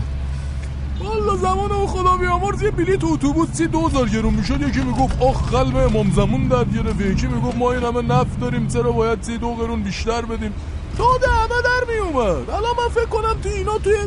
[0.99, 5.51] والا زمان او خدا بیامرز یه بلیت اتوبوس سی دوزار گرون می‌شد یکی می‌گفت آخ
[5.51, 9.37] قلب امام زمون در گرفت یکی می‌گفت ما این همه نفت داریم چرا باید سی
[9.37, 10.53] دو قرون بیشتر بدیم؟
[10.97, 13.97] داد همه در میومد الان من فکر کنم تو اینا توی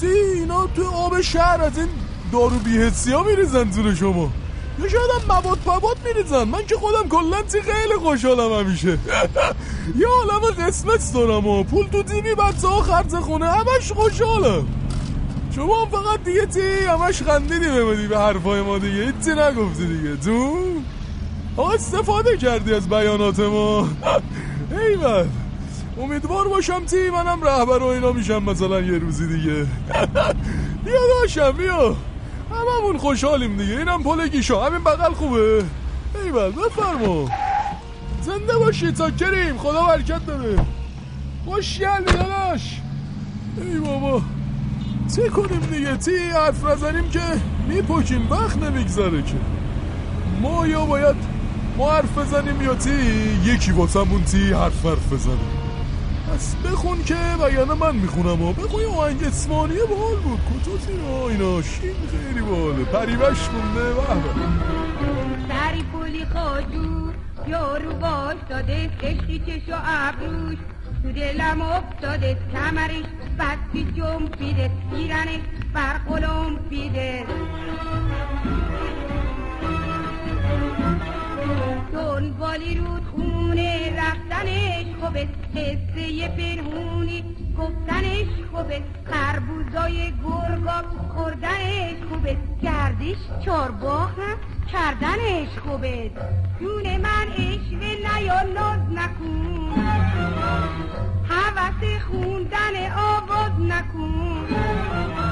[0.00, 1.88] تی اینا توی آب شهر از این
[2.32, 4.30] دارو بیهسی ها میریزن زیر شما.
[4.82, 8.98] یا شاید هم مواد پباد میریزن من که خودم کلا خیلی خوشحالم همیشه.
[10.00, 14.66] یا عالم قسمت دارم و پول تو تیمی بچه ها خرز خونه همش خوشحالم.
[15.56, 20.16] شما هم فقط دیگه تی همش خندیدی بمدی به حرفای ما دیگه هیچی نگفتی دیگه.
[20.16, 20.56] تو؟
[21.56, 23.88] آقا استفاده کردی از بیانات ما.
[24.88, 25.26] ایول
[26.00, 29.66] امیدوار باشم تی منم رهبر و اینا میشم مثلا یه روزی دیگه.
[30.84, 31.96] بیا داشتم بیا.
[32.60, 33.78] هممون خوشحالیم دیگه.
[33.78, 34.66] اینم پل گیشا.
[34.66, 35.64] همین بغل خوبه.
[36.24, 37.30] ایول بفرما.
[38.22, 39.58] زنده باشید تا کریم.
[39.58, 40.66] خدا برکت داره
[41.44, 42.80] خوش گل داداش.
[43.56, 44.22] ای بابا.
[45.16, 47.20] چه کنیم دیگه؟ تی حرف نزنیم که
[47.68, 49.34] میپکیم وقت نمیگذره که.
[50.42, 51.16] ما یا باید
[51.76, 52.90] ما حرف بزنیم یا تی
[53.44, 55.59] یکی واسمون تی حرف حرف بزنیم
[56.34, 60.40] پس بخون که بیانه من می‌خونم و بخون آهنگ اسمانی بال بود.
[60.40, 60.92] کتوتی
[61.28, 62.84] اینا؟ شین خیلی باله.
[62.84, 63.48] پریوش
[63.98, 64.30] وحبه
[65.48, 67.14] سری پولی خاجور
[67.46, 70.58] یارو باش داده کشتی چش و ابروش.
[71.02, 73.04] تو دلم افتاده کمرش
[73.38, 75.40] بستی جنبیده ایرانش
[75.74, 76.00] بر
[76.70, 77.26] پیده
[81.92, 87.24] دنبالی رود خونه رفتنش خوبه حسه پنهونی
[87.58, 90.82] گفتنش خوبه خربوزای گرگا
[91.14, 94.36] خوردنش خوبه گردش چارباه هم
[94.72, 96.10] کردنش خوبه
[96.60, 99.70] جون من اشوه نیا ناز نکن.
[101.28, 105.29] حوث خوندن آواز نکن.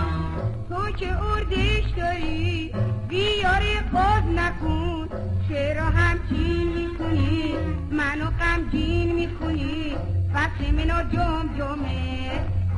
[0.68, 2.72] تو که اردش داری؟
[3.08, 5.08] بیاری قاز نکن.
[5.48, 7.54] چرا همچین می‌کنی؟
[7.90, 9.96] منو غمگین می‌کنی.
[10.34, 12.30] فصل منو جم جمه.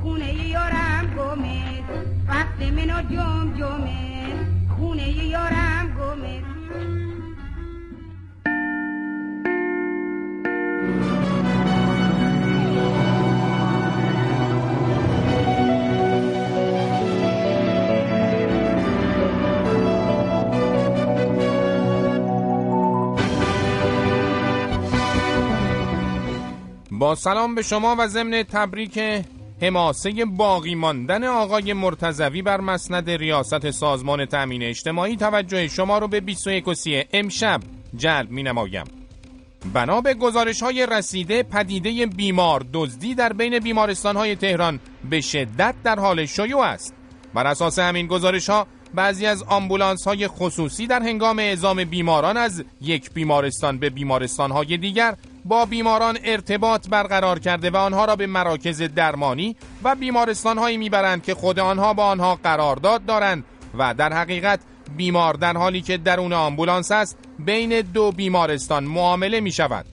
[0.03, 1.62] خونه یارم گمه.
[2.29, 4.35] فصل منو جم جمه.
[4.76, 6.42] خونه یارم گمه.
[27.14, 29.01] سلام به شما و ضمن تبریک
[29.62, 36.20] حماسه باقی ماندن آقای مرتزوی بر مسند ریاست سازمان تأمین اجتماعی توجه شما رو به
[36.20, 36.64] 21
[37.12, 37.61] امشب
[37.96, 38.85] جلب می نمایم.
[39.75, 45.75] بنا به گزارش های رسیده پدیده بیمار دزدی در بین بیمارستان های تهران به شدت
[45.85, 46.94] در حال شیوع است.
[47.35, 52.64] بر اساس همین گزارش ها بعضی از آمبولانس های خصوصی در هنگام اعزام بیماران از
[52.81, 58.26] یک بیمارستان به بیمارستان های دیگر با بیماران ارتباط برقرار کرده و آنها را به
[58.26, 63.44] مراکز درمانی و بیمارستان هایی می‌برند که خود آنها با آنها قرارداد دارند
[63.79, 64.61] و در حقیقت
[64.96, 69.87] بیمار در حالی که درون آمبولانس است بین دو بیمارستان معامله می شود.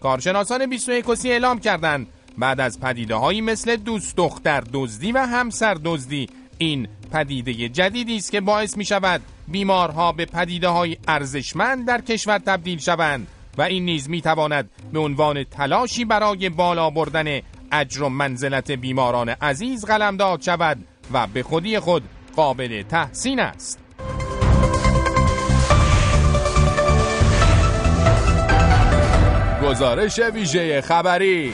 [0.00, 2.06] کارشناسان 21 اعلام کردند
[2.38, 6.28] بعد از پدیده هایی مثل دوست دختر دزدی و همسر دزدی
[6.62, 12.38] این پدیده جدیدی است که باعث می شود بیمارها به پدیده های ارزشمند در کشور
[12.38, 13.26] تبدیل شوند
[13.58, 17.40] و این نیز می تواند به عنوان تلاشی برای بالا بردن
[17.72, 20.78] اجر و منزلت بیماران عزیز قلمداد شود
[21.12, 22.02] و به خودی خود
[22.36, 23.78] قابل تحسین است.
[29.62, 31.52] گزارش ویژه خبری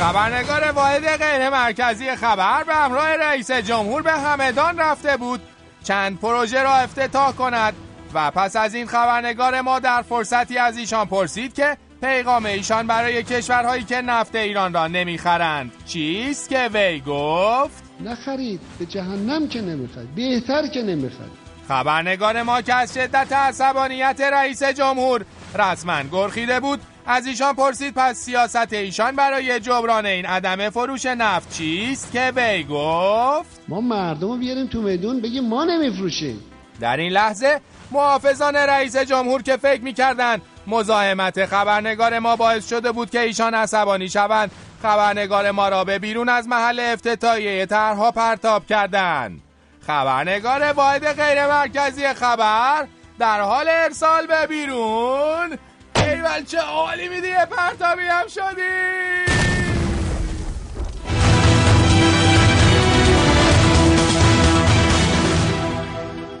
[0.00, 5.40] خبرنگار واحد غیر مرکزی خبر به همراه رئیس جمهور به همدان رفته بود.
[5.84, 7.74] چند پروژه را افتتاح کند
[8.14, 13.22] و پس از این خبرنگار ما در فرصتی از ایشان پرسید که پیغام ایشان برای
[13.22, 20.14] کشورهایی که نفت ایران را نمی‌خرند چیست که وی گفت؟ نخرید به جهنم که نمی‌خرید
[20.14, 21.40] بهتر که نمی‌خرید.
[21.68, 28.16] خبرنگار ما که از شدت عصبانیت رئیس جمهور رسما گرخیده بود از ایشان پرسید پس
[28.16, 34.36] سیاست ایشان برای جبران این عدم فروش نفت چیست که وی گفت ما مردم رو
[34.36, 36.40] بیاریم تو میدون بگیم ما نمیفروشیم.
[36.80, 37.60] در این لحظه
[37.90, 44.08] محافظان رئیس جمهور که فکر می‌کردند مزاحمت خبرنگار ما باعث شده بود که ایشان عصبانی
[44.08, 44.50] شوند
[44.82, 49.40] خبرنگار ما را به بیرون از محل افتتاحیه طرحها پرتاب کردند.
[49.86, 52.86] خبرنگار واحد غیر مرکزی خبر
[53.18, 55.58] در حال ارسال به بیرون
[56.02, 59.29] ایول چه عالی میدی پرتابی هم شدی.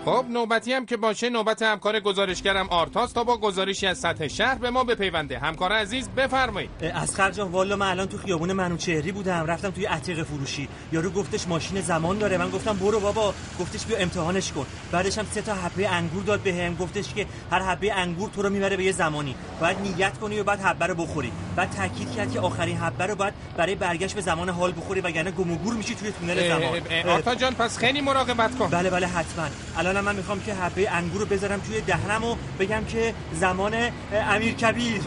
[0.04, 4.54] خب نوبتی هم که باشه نوبت همکار گزارشگرم آرتاست تا با گزارشی از سطح شهر
[4.54, 5.38] به ما بپیونده.
[5.38, 6.70] همکار عزیز بفرمایید.
[6.94, 10.68] از جان والا من الان تو خیابون منوچهری بودم رفتم توی عتیقه فروشی.
[10.92, 12.36] یارو گفتش ماشین زمان داره.
[12.36, 13.34] من گفتم برو بابا.
[13.60, 14.66] گفتش بیا امتحانش کن.
[14.92, 16.74] بعدش هم سه تا حبه انگور داد بهم.
[16.74, 19.34] گفتش که هر حبه انگور تو رو می‌بره به یه زمانی.
[19.60, 21.32] باید نیت کنی و بعد حبه رو بخوری.
[21.56, 25.30] بعد تاکید کرد که آخرین حبه رو بعد برای برگشت به زمان حال بخوری وگرنه
[25.30, 27.08] گم و گور میشی توی تونل زمان.
[27.08, 28.68] آرتا جان پس خیلی مراقبت کن.
[28.70, 29.46] بله بله حتما.
[29.76, 33.74] الان من می‌خوام که حبه انگور رو بذارم توی دهنم و بگم که زمان
[34.12, 35.00] امیر کبیر.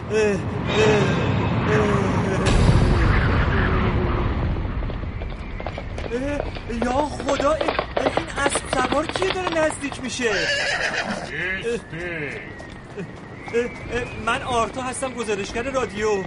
[6.85, 7.71] یا خدا این
[8.37, 10.31] اسب سوار کیه داره نزدیک میشه؟
[14.25, 16.23] من آرتا هستم گزارشگر رادیو.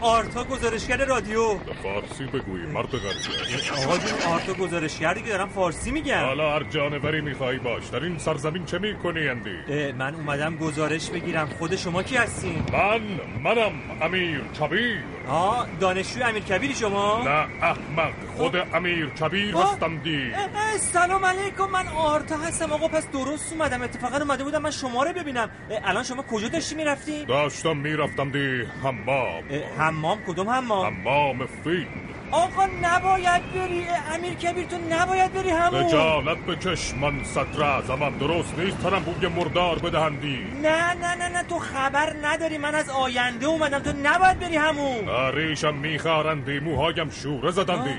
[0.00, 1.58] آرتا گزارشگر رادیو.
[1.82, 6.24] فارسی بگویی مرد غربی آقا جون آرتا گزارشگر دیگه دارم فارسی میگم.
[6.24, 7.88] حالا هر جانوری می‌خوای باش.
[7.88, 11.48] در این سرزمین چه می‌کنی اندی؟ من اومدم گزارش بگیرم.
[11.58, 13.00] خود شما کی هستین؟ من
[13.44, 20.32] منم امیر کبیر آه دانشجوی امیر کبیری شما؟ نه احمق خود امیر کبیر هستم دی.
[20.78, 22.72] سلام علیکم من آرتا هستم.
[22.72, 23.82] آقا پس درست اومدم.
[23.82, 25.50] اتفاقا اومده بودم من شما رو ببینم.
[25.84, 29.44] الان شما کجا داشتی می‌رفتی؟ داشتم می‌رفتم دی حمام.
[29.78, 31.86] حمام؟ کدوم حمام؟ حمام فیل.
[32.30, 35.84] آقا نباید بری امیر کبیر تو نباید بری همون.
[35.84, 40.38] رجالت به چشمن سطر ازمم درست نیست ترم بوی مردار بدهندی.
[40.62, 42.58] نه نه نه نه تو خبر نداری.
[42.58, 43.78] من از آینده اومدم.
[43.78, 45.08] تو نباید بری همون.
[45.34, 47.94] ریشم میخارندی موهایم شوره زدندی.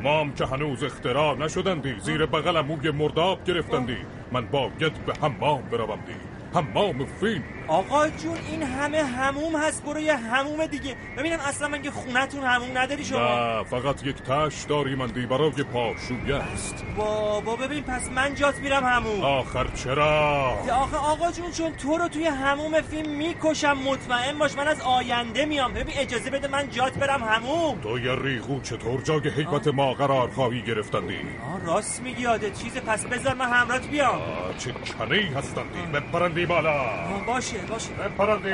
[0.00, 1.94] مام که هنوز اختراع نشدندی.
[2.00, 3.96] زیر بغلم موی مرداب گرفتندی.
[4.32, 6.14] من باید به حمام بروم دی
[6.54, 7.42] حمام فیل.
[7.68, 9.84] آقا جون این همه هموم هست.
[9.84, 10.96] برو یه هموم دیگه.
[11.18, 13.18] ببینم اصلا من که خونتون هموم نداری شما.
[13.18, 16.84] نه فقط یک تش داری مندی برای پاشویه است.
[16.96, 22.08] بابا ببین پس من جات میرم هموم آخر چرا؟ آخه آقا جون چون تو رو
[22.08, 25.72] توی هموم فیلم می‌کشم مطمئن باش من از آینده میام.
[25.72, 30.30] ببین اجازه بده من جات برم هموم تو یه ریغو چطور جای حیبت ما قرار
[30.30, 31.18] خواهی گرفتندی؟
[31.52, 34.20] آه راست میگی یاده چیز پس بذار من همرات بیام.
[34.58, 36.84] چه کنی هستندی؟ بپرندی بالا.
[37.26, 37.57] باشه.
[37.66, 38.52] باشه بپرندی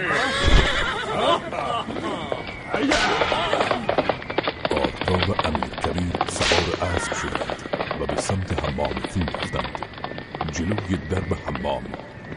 [4.70, 7.62] آرتا و امیر کبیر سوار اسب شدند
[8.00, 9.80] و به سمت حمام فیلم رفتند
[10.52, 11.84] جلوی درب حمام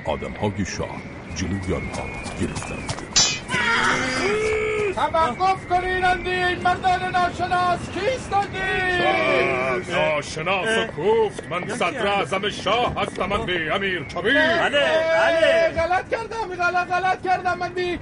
[0.05, 1.01] آدمهای شاه
[1.35, 2.05] جلوی آنها
[2.41, 2.93] گرفتند
[4.97, 7.79] توقف کنین اندی این مردان ناشناس.
[7.93, 8.59] کیستندی
[9.91, 11.43] ناشناس و کوفت.
[11.49, 14.33] من صدر اعظم شاه هستم اندی امیر کبیر.
[14.33, 15.69] بله بله.
[15.81, 17.99] غلط کردم غلط غلط کردم اندی.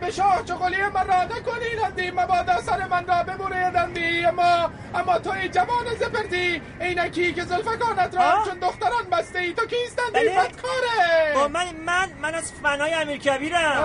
[0.00, 2.10] به شاه چقلی من را کنین اندی.
[2.10, 4.24] مبادا سر من را ببرید اندی.
[4.24, 9.66] اما اما تو ای جوان زپرتی اینکی که زلفکانت را چون دختران بسته ای تو
[9.66, 10.30] کیستندی بله.
[10.30, 13.84] بدکاره با من من من از فنای امیر کبیرم.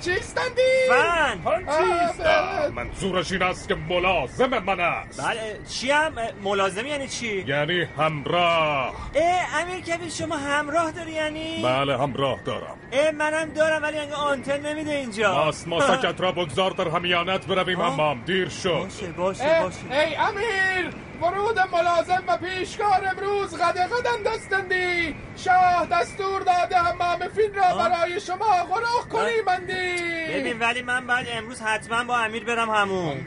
[0.00, 1.40] چیستندی فن.
[2.74, 5.20] منظورش این است که ملازم من است.
[5.26, 6.12] بله چی هم
[6.44, 8.94] ملازم یعنی چی؟ یعنی همراه.
[9.14, 12.76] اه امیر کبیر شما همراه داری یعنی؟ بله همراه دارم.
[12.92, 15.34] اه منم دارم ولی انگه آنتن نمیده اینجا.
[15.34, 18.68] ماس ماسکت را بگذار در همیانت برویم امام دیر شد.
[18.82, 19.78] باشه باشه باشه.
[20.08, 21.11] ای امیر!
[21.22, 28.20] ورود ملازم و پیشکار امروز غده غدن دستندی شاه دستور داده حمام فین را برای
[28.20, 30.02] شما غرخ کنیمندی
[30.34, 33.24] ببین ولی من بعد امروز حتما با امیر برم همون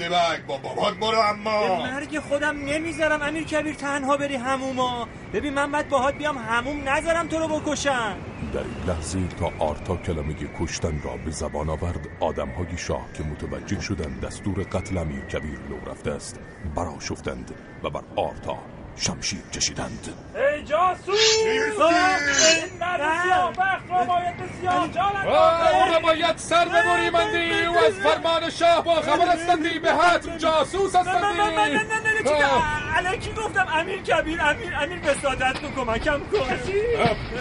[0.47, 1.75] با بابات برو اما.
[1.75, 7.27] مرگ خودم نمی‌ذارم امیر کبیر تنها بری هموما ببین من بعد باهات بیام هموم نذارم
[7.27, 8.15] تو رو بکشم.
[8.53, 13.81] در این لحظه تا آرتا کلمه کشتن را به زبان آورد آدمهای شاه که متوجه
[13.81, 16.39] شدند دستور قتل امیر کبیر لو رفته است
[16.75, 17.51] برا شفتند
[17.83, 18.57] و بر آرتا
[18.95, 25.99] شمشیر کشیدند ای جاسوس این مرد سیاه بخت را باید به سیاه جان او را
[25.99, 31.49] باید سر ببریمندی او از فرمان شاه با خبر هستندی به حتم جاسوس هستندی نه
[31.49, 36.57] نه نه نه علکی گفتم امیر کبیر امیر امیر به سادت تو کمکم کن.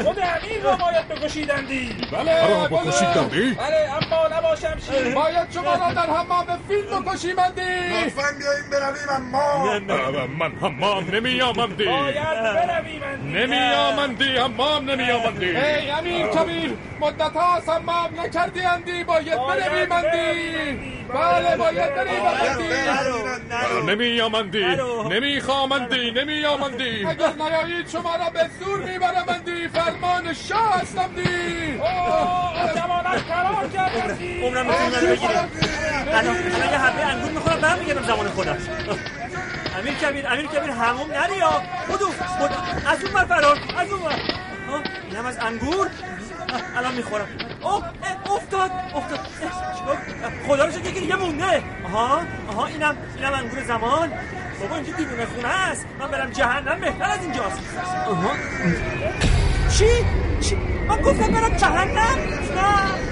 [0.05, 1.97] خود امیر را باید بکشیدندی.
[2.13, 5.15] بله بکشیدندی؟ بله اما نباشم شیر.
[5.15, 7.63] باید شما را در حمام فیلم بکشیمندی.
[7.63, 9.79] لطفا بیاییم برویم اما.
[10.39, 13.03] من حمام نمیامندی باید برویم
[13.37, 21.04] نمیامندی حمام نمیامندی ای امیر کبیر مدت ها حمام نکردی اندی باید برویمندی.
[21.09, 22.69] بله باید برویمندی
[23.87, 24.65] نمیامندی
[25.11, 31.79] نمی خامندی نمی آمندی اگر نیایید شما را به زور میبرمندی فرمان شاه هستم دی.
[32.75, 35.49] زمانت قرار کردی عمرم می‌تونی منو بگیره
[36.13, 36.37] الان
[36.73, 38.59] یه حبه انگور می‌خورم برم میگردم زمان خودم.
[39.79, 42.07] امیر کبیر امیر کبیر هموم نری یا خودو.
[42.87, 44.15] از اون بر فرار از اون بر
[45.11, 45.87] اینم از انگور؟
[46.77, 47.27] الان می‌خورم.
[47.63, 47.85] اوه
[48.35, 48.71] افتاد.
[48.95, 49.21] افتاد.
[50.49, 51.63] خدا رو شکر که دیگه مونده.
[51.85, 54.13] آها آها اینم اینم انگور زمان.
[54.61, 55.87] بابا اینجا دیوونه خونه است.
[56.01, 57.59] من برم جهنم بهتر از اینجاست.
[59.79, 59.89] چی؟
[60.49, 60.57] چی؟
[60.89, 62.19] من گفتم برم جهنم؟ نه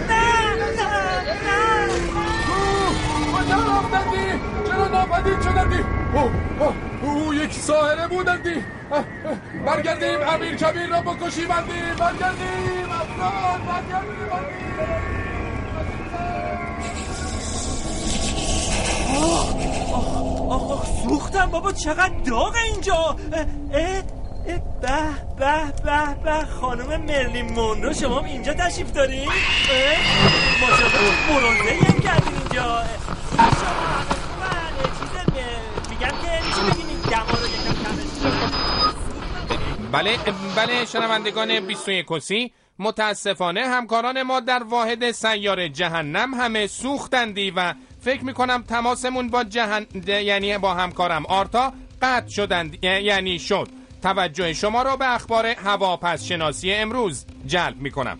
[0.09, 0.87] نه نه
[1.47, 2.32] نه.
[3.43, 5.85] کجا رفتندی؟ چرا ناپدید شدندی؟
[7.03, 8.65] او یک ساهره بودندی
[9.67, 14.29] برگردیم امیر کبیر را بکشیمندی برگردیم افغان برگردیم
[20.51, 23.17] آخ آخ سوختم بابا چقدر داغ اینجا
[23.73, 24.03] اه
[24.47, 24.99] به
[25.37, 29.29] به به به خانم مرلین مونرو شما اینجا تشریف دارین؟
[30.61, 32.83] ماشاءالله برونزه هم کردین اینجا
[35.91, 36.63] میگم که میشه
[37.11, 37.97] دما رو یکم
[39.93, 40.19] بله
[40.57, 48.25] بله شنوندگان 21 کسی متاسفانه همکاران ما در واحد سیار جهنم همه سوختندی و فکر
[48.25, 51.73] می‌کنم تماسمون با جهن یعنی با همکارم آرتا
[52.03, 53.69] قطع شدند یعنی شد.
[54.03, 58.19] توجه شما را به اخبار هواپس شناسی امروز جلب می‌کنم.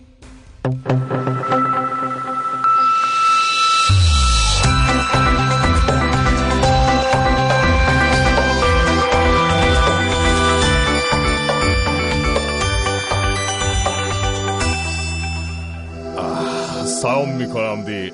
[17.03, 18.11] سلام می‌کنم دی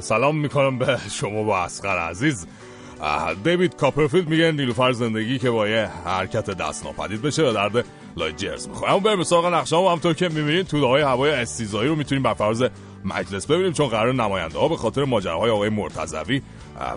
[0.00, 2.46] سلام می‌کنم به شما با اسقر عزیز.
[3.44, 7.84] دیوید کاپرفیلد میگه نیلوفر زندگی که با یه حرکت دست ناپدید بشه و درد
[8.16, 8.90] لای جرز می‌خوره.
[8.90, 12.64] اما بریم سراغ نقشه همطور که می‌بینید توده های هوای استیزایی رو می‌تونیم بر فرض
[13.04, 16.42] مجلس ببینیم چون قرار نماینده ها به خاطر ماجراهای آقای مرتضوی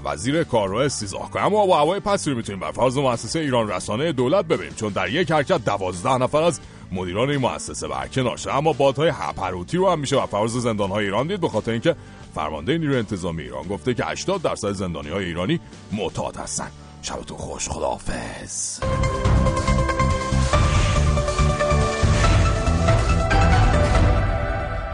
[0.06, 1.46] وزیر کارو استیزاه کنه.
[1.46, 5.10] اما با هوای پسی رو می‌تونیم بر فرض مؤسسه ایران رسانه دولت ببینیم چون در
[5.10, 6.62] یک حرکت دوازده نفر از
[6.92, 11.28] مدیران این مؤسسه برکنار اما بادهای هپروتی رو هم میشه بر فرض زندان های ایران
[11.28, 11.96] دید به خاطر اینکه
[12.36, 15.60] فرمانده نیروی انتظامی ایران گفته که 80 درصد زندانی های ایرانی
[15.92, 16.68] معتاد هستن.
[17.02, 18.80] شبتون خوش خداحافظ.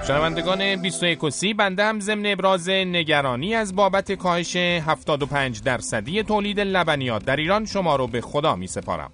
[0.07, 7.25] شنوندگان 21 سی بنده هم ضمن ابراز نگرانی از بابت کاهش 75 درصدی تولید لبنیات
[7.25, 9.11] در ایران شما رو به خدا می سپارم.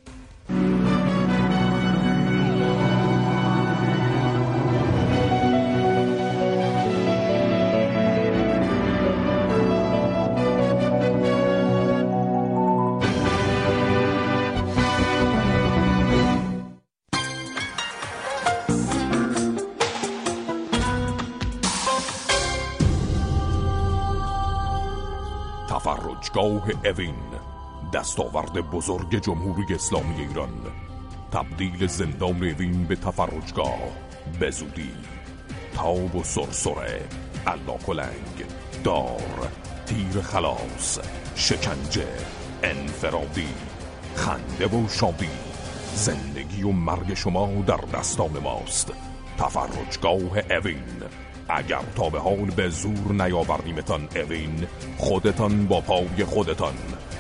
[26.63, 27.15] تفرجگاه اوین
[27.93, 30.49] دستاورد بزرگ جمهوری اسلامی ایران.
[31.31, 33.79] تبدیل زندان اوین به تفرجگاه.
[34.41, 34.91] بزودی
[35.73, 37.01] تاب و سرسره
[37.77, 38.45] کلنگ
[38.83, 39.51] دار
[39.85, 40.99] تیر خلاص
[41.35, 42.07] شکنجه
[42.63, 43.53] انفرادی
[44.15, 45.29] خنده و شادی.
[45.95, 48.93] زندگی و مرگ شما در دستان ماست.
[49.37, 51.03] تفرجگاه اوین.
[51.49, 52.09] اگر تا
[52.45, 54.67] به زور نیاوردیمتان اوین
[54.97, 56.73] خودتان با پای خودتان.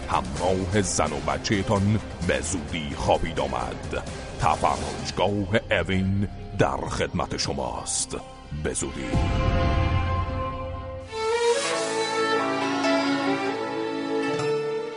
[0.09, 4.03] همراه زن و بچهتان به زودی خوابید آمد.
[4.39, 6.27] تفرجگاه اوین
[6.59, 8.17] در خدمت شماست.
[8.63, 9.05] به زودی.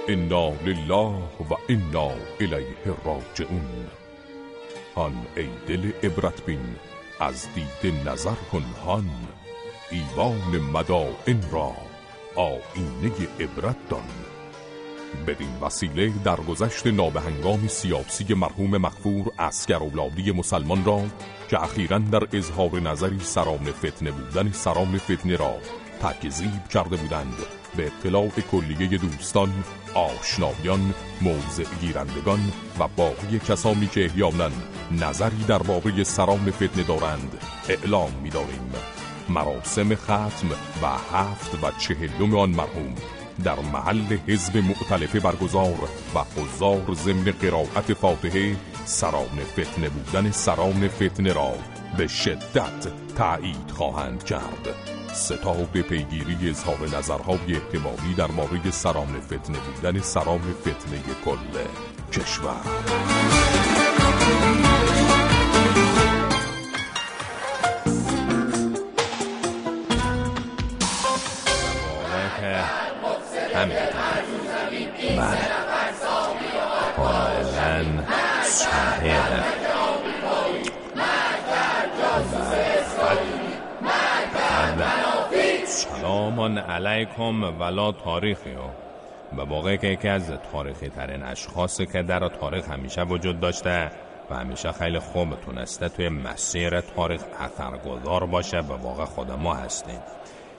[0.08, 1.14] انا لله
[1.50, 2.10] و انا
[2.40, 3.86] الیه راجعون.
[4.96, 6.76] هان ای دل عبرت بین
[7.20, 9.10] از دید نظر کن هان
[9.90, 11.72] ایوان مدائن را
[12.36, 14.02] آینه عبرت دان.
[15.26, 21.02] بدین وسیله در گذشت نابهنگام سیاسی مرحوم مخفور اسکر اولادی مسلمان را
[21.48, 25.54] که اخیرا در اظهار نظری سران فتنه بودن سران فتنه را
[26.02, 27.55] تکذیب کرده بودند.
[27.76, 29.64] به اطلاع کلیه دوستان
[29.94, 34.50] آشنایان موضع گیرندگان و باقی کسانی که احیانا
[35.00, 38.72] نظری در باره سران فتنه دارند اعلام می‌داریم.
[39.28, 40.48] مراسم ختم
[40.82, 42.94] و هفت و چهلم آن مرحوم
[43.44, 51.32] در محل حزب معتلفه برگزار و حضار ضمن قرائت فاتحه سران فتنه بودن سران فتنه
[51.32, 51.52] را
[51.98, 54.95] به شدت تایید خواهند کرد.
[55.16, 61.58] ستاد پیگیری اظهار نظرهای احتمالی در مورد سران فتنه بودن سران فتنه کل
[62.12, 62.60] کشور.
[86.46, 88.54] سلام علیکم ولا تاریخی
[89.36, 93.90] به واقع که یکی از تاریخی ترین اشخاصی که در تاریخ همیشه وجود داشته
[94.30, 100.00] و همیشه خیلی خوب تونسته توی مسیر تاریخ اثرگذار باشه به واقع خود ما هستیم.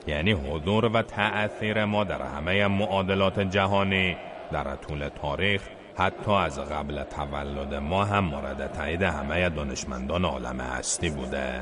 [0.06, 4.16] یعنی حضور و تأثیر ما در همه معادلات جهانی
[4.52, 5.62] در طول تاریخ
[5.96, 11.60] حتی از قبل تولد ما هم مورد تایید همه دانشمندان عالم هستی بوده.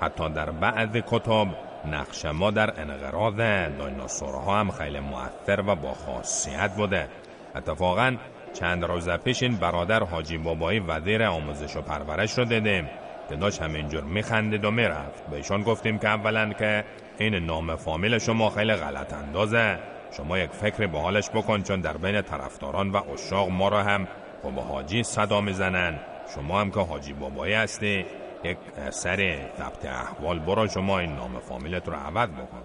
[0.00, 1.46] حتی در بعض کتب
[1.84, 3.36] نقش ما در انقراض
[3.78, 7.08] دایناسورها هم خیلی مؤثر و با خاصیت بوده.
[7.56, 8.16] اتفاقا
[8.52, 12.88] چند روز پیش این برادر حاجی بابایی وزیر آموزش و پرورش رو دیدیم
[13.28, 15.30] که داشت همینجور میخندید و می‌رفت.
[15.30, 16.84] به ایشان گفتیم که اولا که
[17.18, 19.78] این نام فامیل شما خیلی غلط اندازه.
[20.16, 24.08] شما یک فکر به حالش بکن چون در بین طرفداران و اشاق ما را هم
[24.42, 26.00] با حاجی صدا می‌زنن.
[26.34, 28.06] شما هم که حاجی بابایی هستی
[28.44, 28.58] یک
[28.90, 30.38] سر ثبت احوال.
[30.38, 32.62] برو شما این نام فامیلت رو عوض بکن.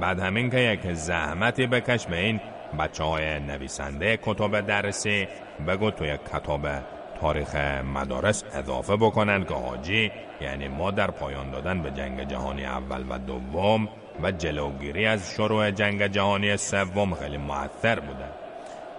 [0.00, 2.40] بعد همین که یک زحمتی بکش به این
[2.78, 5.28] بچه های نویسنده کتاب درسی.
[5.68, 6.68] بگو تو یک کتاب
[7.20, 7.54] تاریخ
[7.94, 13.18] مدارس اضافه بکنند که حاجی یعنی ما در پایان دادن به جنگ جهانی اول و
[13.18, 13.88] دوم
[14.22, 18.24] و جلوگیری از شروع جنگ جهانی سوم خیلی موثر بوده.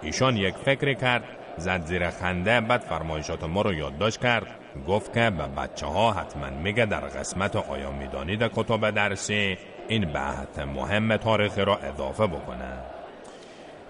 [0.02, 1.24] ایشان یک فکری کرد
[1.58, 4.46] زد زیر خنده بعد فرمایشات ما رو یادداشت کرد.
[4.88, 9.58] گفت که به بچه ها حتما میگه در قسمت آیا می‌دانید کتب درسی
[9.88, 12.72] این بحث مهم تاریخی را اضافه بکنه.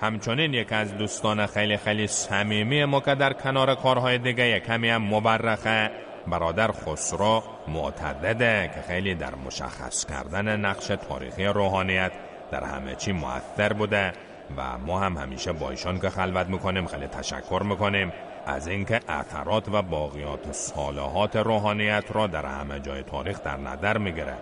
[0.00, 5.02] همچنین یک از دوستان خیلی خیلی صمیمی ما که در کنار کارهای دیگه کمی هم
[5.02, 5.90] مبرخه
[6.26, 12.12] برادر خسرو معتدده که خیلی در مشخص کردن نقش تاریخی روحانیت
[12.50, 14.12] در همه چی مؤثر بوده
[14.56, 18.12] و ما هم همیشه با ایشان که خلوت می‌کنیم خیلی تشکر می‌کنیم.
[18.46, 24.34] از اینکه اثرات و باقیات صالحات روحانیت را در همه جای تاریخ در نظر می‌گیره.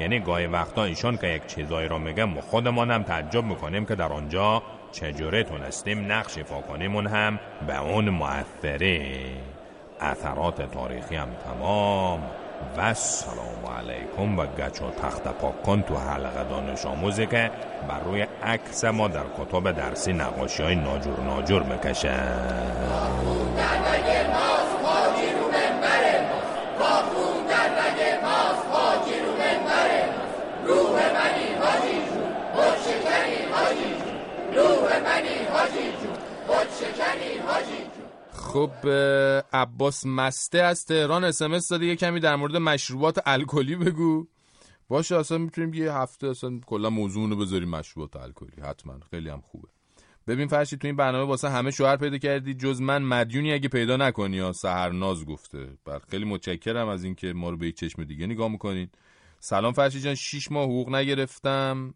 [0.00, 3.94] یعنی گاهی وقتا ایشان که یک چیزایی را میگه ما خودمان هم تعجب می‌کنیم که
[3.94, 9.20] در آنجا چجوری تونستیم نقش اون هم به اون مؤثره.
[10.00, 12.22] اثرات تاریخی هم تمام.
[12.76, 17.50] و سلام علیکم و گچ و تخت پاک کن تو حلقه دانش آموزی که
[17.88, 22.18] بر روی عکس ما در کتاب درسی نقاشی های ناجور ناجور می‌کشه
[38.52, 38.88] خب
[39.52, 41.86] عباس مسته از تهران اسمس داده.
[41.86, 44.26] یه کمی در مورد مشروبات الکلی بگو.
[44.88, 48.62] باشه اصلا می‌تونیم یه هفته اصلا کلا موضوع رو بذاریم مشروبات الکلی.
[48.62, 49.00] حتما.
[49.10, 49.68] خیلی هم خوبه.
[50.26, 53.96] ببین فرشی تو این برنامه واسه همه شوهر پیدا کردی جز من مدیونی اگه پیدا
[53.96, 55.68] نکنی یا سهرناز گفته.
[55.84, 58.88] بر خیلی متشکرم از اینکه ما رو به یک چشم دیگه نگاه می‌کنین.
[59.40, 61.94] سلام فرشی جان شیش ماه حقوق نگرفتم.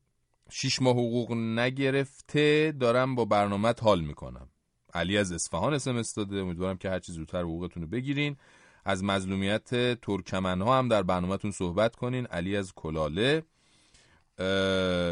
[0.50, 4.48] شیش ماه حقوق نگرفته دارم با برنامه حال می‌کنم.
[4.94, 6.36] علی از اصفهان اسمس داده.
[6.36, 8.36] امیدوارم که هرچی زودتر حقوقتون رو بگیرین.
[8.84, 12.26] از مظلومیت ترکمن ها هم در برنامهتون صحبت کنین.
[12.26, 13.42] علی از کلاله.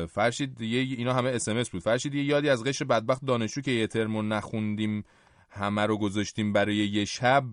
[0.06, 1.82] فرشید یه اینا همه اسمس بود.
[1.82, 5.04] فرشید یه یادی از قشر بدبخت دانشجو که یه ترمون نخوندیم
[5.50, 7.44] همه رو گذاشتیم برای یه شب.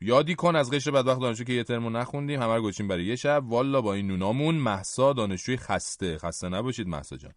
[0.00, 3.16] یادی کن از قشر بدبخت دانشجو که یه ترمون نخوندیم همه رو گذاشتیم برای یه
[3.16, 3.42] شب.
[3.46, 6.18] والا با این نونامون محسا دانشجوی خسته.
[6.18, 7.32] خسته نباشید محسا جان.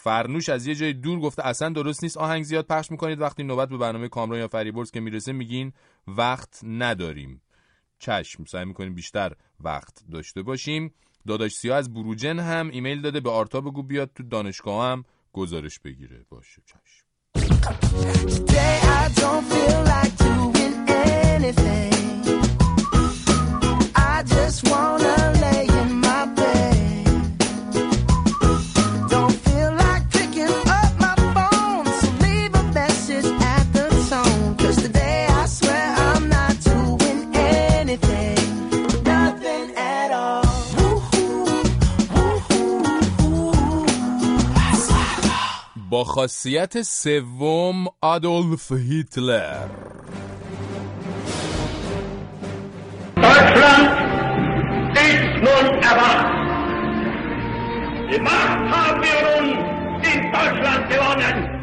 [0.00, 2.16] فرنوش از یه جای دور گفته اصلا درست نیست.
[2.16, 3.20] آهنگ زیاد پخش می‌کنید.
[3.20, 5.72] وقتی نوبت به برنامه کامران یا فریبرز که می‌رسه میگین
[6.06, 7.42] وقت نداریم.
[7.98, 10.94] چشم سعی می‌کنیم بیشتر وقت داشته باشیم.
[11.26, 13.20] داداش سیا از بروجن هم ایمیل داده.
[13.20, 16.24] به آرتا بگو بیاد تو دانشگاه هم گزارش بگیره.
[16.28, 17.04] باشه چشم.
[19.18, 19.52] Deutschland
[24.48, 24.96] ist nun erwacht.
[25.12, 25.57] Die Macht
[59.04, 59.46] wir nun
[60.12, 61.58] in Deutschland gewonnen.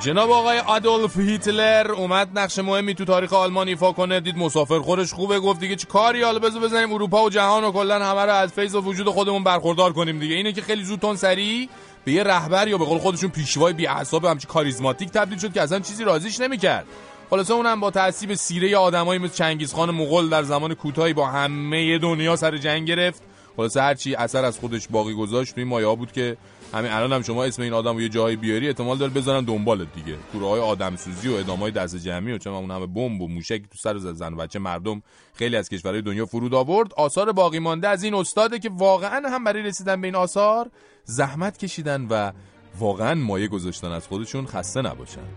[0.00, 4.20] جناب آقای آدولف هیتلر اومد نقش مهمی تو تاریخ آلمان ایفا کنه.
[4.20, 7.72] دید مسافر خورش خوبه گفت دیگه چه کاری؟ حالا بزو بزنیم اروپا و جهان و
[7.72, 10.34] کلا همه رو از فیض و وجود خودمون برخوردار کنیم دیگه.
[10.34, 11.68] اینه که خیلی زود سری
[12.04, 15.62] به یه رهبر یا به قول خودشون پیشوای بی اعصاب همچی کاریزماتیک تبدیل شد که
[15.62, 16.86] اصلا چیزی رازیش نمی‌کرد.
[17.30, 21.98] خلاصه اونم با تاثیر سیره آدمایی مثل چنگیز خان مغول در زمان کوتاهی با همه
[21.98, 23.22] دنیا سر جنگ گرفت.
[23.56, 26.36] خلاصه هرچی اثر از خودش باقی گذاشت توی مایه بود که
[26.74, 29.88] همین الان هم شما اسم این آدم رو یه جایی بیاری احتمال داره بزنن دنبالت
[29.94, 30.16] دیگه.
[30.32, 33.58] توره های آدم سوزی و ادامای دست جمعی و چه اون همه بمب و موشکی
[33.58, 35.02] تو سر زن و بچه مردم
[35.34, 36.94] خیلی از کشورهای دنیا فرود آورد.
[36.94, 40.70] آثار باقی مانده از این استاده که واقعا هم برای رسیدن به این آثار
[41.04, 42.32] زحمت کشیدن و
[42.78, 45.28] واقعا مایه گذاشتن از خودشون خسته نباشن.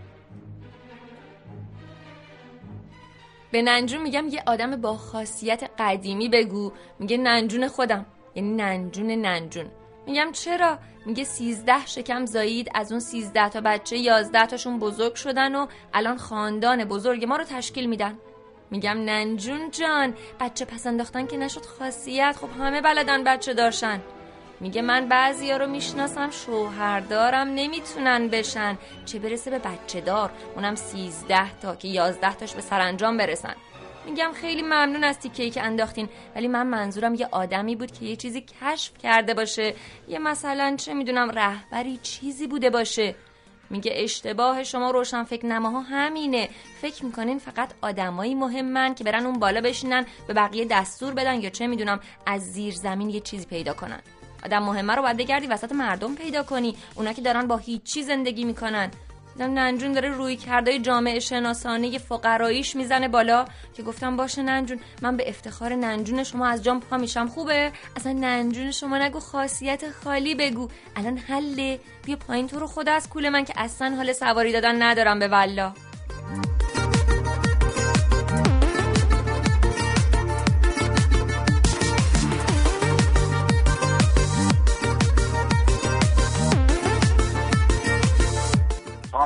[3.50, 6.72] به ننجون میگم یه آدم با خاصیت قدیمی بگو.
[6.98, 8.06] میگه ننجون خودم.
[8.34, 9.66] یعنی ننجون ننجون.
[10.06, 15.54] میگم چرا؟ میگه سیزده شکم زایید از اون سیزده تا بچه یازده تاشون بزرگ شدن
[15.54, 18.18] و الان خاندان بزرگ ما رو تشکیل میدن.
[18.70, 22.36] میگم ننجون جان بچه پس انداختن که نشد خاصیت.
[22.40, 24.02] خب همه بلدن بچه داشتن
[24.60, 28.78] میگه من بعضی ها رو می‌شناسم شوهردارم نمی‌تونن بشن.
[29.04, 33.54] چه برسه به بچه دار؟ اونم سیزده تا که یازده تاش به سرانجام برسن.
[34.06, 36.08] میگم خیلی ممنون از تیکه که انداختین.
[36.34, 39.74] ولی من منظورم یه آدمی بود که یه چیزی کشف کرده باشه.
[40.08, 43.14] یه مثلا چه می‌دونم رهبری چیزی بوده باشه.
[43.70, 46.48] میگه اشتباه شما روشن فکر نماها همینه.
[46.82, 51.50] فکر می‌کنین فقط آدمایی مهمن که برن اون بالا بشینن به بقیه دستور بدن یا
[51.50, 54.00] چه می‌دونم از زیر زمین یه چیزی پیدا کنن.
[54.44, 56.76] آدم مهمه رو باید بگردی وسط مردم پیدا کنی.
[56.94, 58.90] اونا که دارن با هیچی زندگی می‌کنن.
[59.38, 65.28] ننجون داره روی کرده جامعه شناسانه فقراییش می‌زنه بالا که گفتم باشه ننجون من به
[65.28, 67.28] افتخار ننجون شما از جام پا میشم.
[67.28, 70.68] خوبه؟ اصلا ننجون شما نگو خاصیت خالی بگو.
[70.96, 71.80] الان حله.
[72.04, 75.28] بیا پایین تو رو خدا از کول من که اصلا حال سواری دادن ندارم به
[75.28, 75.72] والله.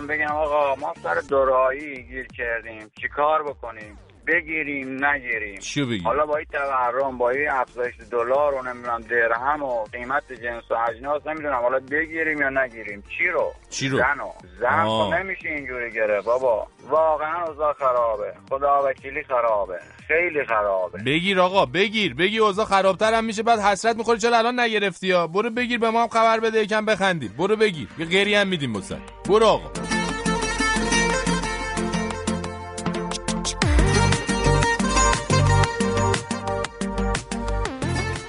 [0.06, 2.90] بگم آقا ما سر دورایی گیر کردیم.
[3.00, 3.98] چیکار بکنیم؟
[4.30, 5.58] بگیریم نگیریم.
[5.58, 10.32] چی بگیریم؟ حالا با این تورم با این افزایش دلار و نمی‌دونم درهم و قیمت
[10.32, 11.60] جنس و اجناس نمی‌دونم.
[11.62, 16.66] حالا بگیریم یا نگیریم؟ چی رو؟ چی رو؟ زنو زن نمیشه اینجوری گره بابا.
[16.88, 18.32] واقعا اوضاع خرابه.
[18.48, 19.78] خدا وکیلی خرابه.
[20.08, 20.98] خیلی خرابه.
[20.98, 22.14] بگیر آقا بگیر.
[22.14, 25.90] بگی اوضاع خرابتر هم میشه بعد حسرت می‌خوری چرا الان نگرفتی یا برو بگیر به
[25.90, 27.34] ما هم خبر بده یکم بخندیم.
[27.38, 27.88] برو بگیر.
[27.98, 29.99] یه غیری هم میدیم بسن برو آقا.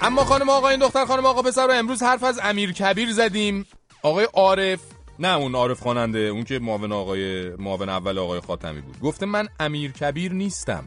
[0.01, 3.65] اما خانم آقا این دختر خانم آقا پسر رو امروز حرف از امیر کبیر زدیم.
[4.01, 4.79] آقای عارف
[5.19, 8.99] نه اون عارف خواننده اون که معاون آقای معاون اول آقای خاتمی بود.
[8.99, 10.83] گفته من امیر کبیر نیستم.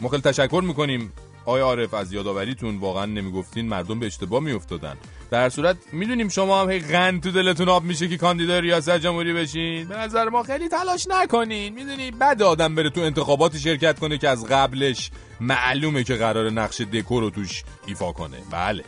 [0.00, 1.12] ما خیلی تشکر می‌کنیم
[1.46, 2.78] آقای عارف از یادآوریتون.
[2.78, 4.96] واقعا نمی‌گفتین مردم به اشتباه میافتادن.
[5.30, 9.32] در صورت می‌دونیم شما هم هی غن تو دلتون آب میشه که کاندیدای ریاست جمهوری
[9.32, 9.88] بشین.
[9.88, 11.74] به نظر ما خیلی تلاش نکنین.
[11.74, 15.10] می‌دونی بد آدم بره تو انتخابات شرکت کنه که از قبلش
[15.40, 18.36] معلومه که قرار نقش دکور رو توش ایفا کنه.
[18.50, 18.84] بله.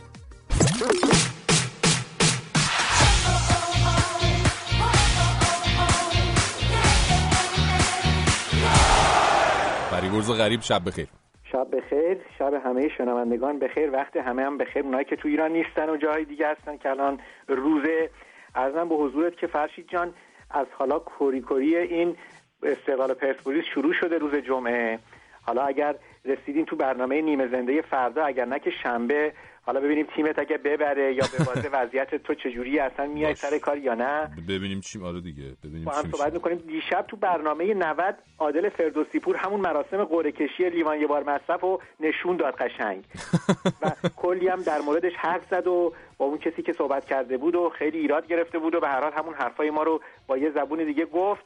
[9.91, 11.07] فریبرز غریب شب بخیر.
[11.51, 12.17] شب بخیر.
[12.39, 13.91] شب همه شنوندگان بخیر.
[13.91, 14.83] وقت همه هم بخیر.
[14.83, 18.09] اونایی که تو ایران نیستن و جای دیگه هستن که الان روزه.
[18.55, 20.13] ارزم به حضورت که فرشید جان
[20.51, 22.17] از حالا کوری کوری این
[22.63, 24.99] استقلال پرسپولیس شروع شده روز جمعه.
[25.41, 25.95] حالا اگر
[26.25, 29.33] رسیدین تو برنامه نیمه زنده فردا اگر نه که شنبه
[29.67, 33.77] حالا ببینیم تیمت اگه ببره یا به بازه وضعیت تو چجوری اصلا میای سر کار
[33.77, 36.57] یا نه؟ ببینیم چی آره دیگه ببینیم با هم صحبت می‌کنیم.
[36.57, 41.63] دیشب تو برنامه 90 عادل فردوسی پور همون مراسم قرعه کشی لیوان یه بار مصرف
[41.63, 43.03] و نشون داد قشنگ.
[43.81, 47.55] و کلی هم در موردش حرف زد و با اون کسی که صحبت کرده بود
[47.55, 50.51] و خیلی ایراد گرفته بود و به هر حال همون حرفای ما رو با یه
[50.51, 51.45] زبون دیگه گفت.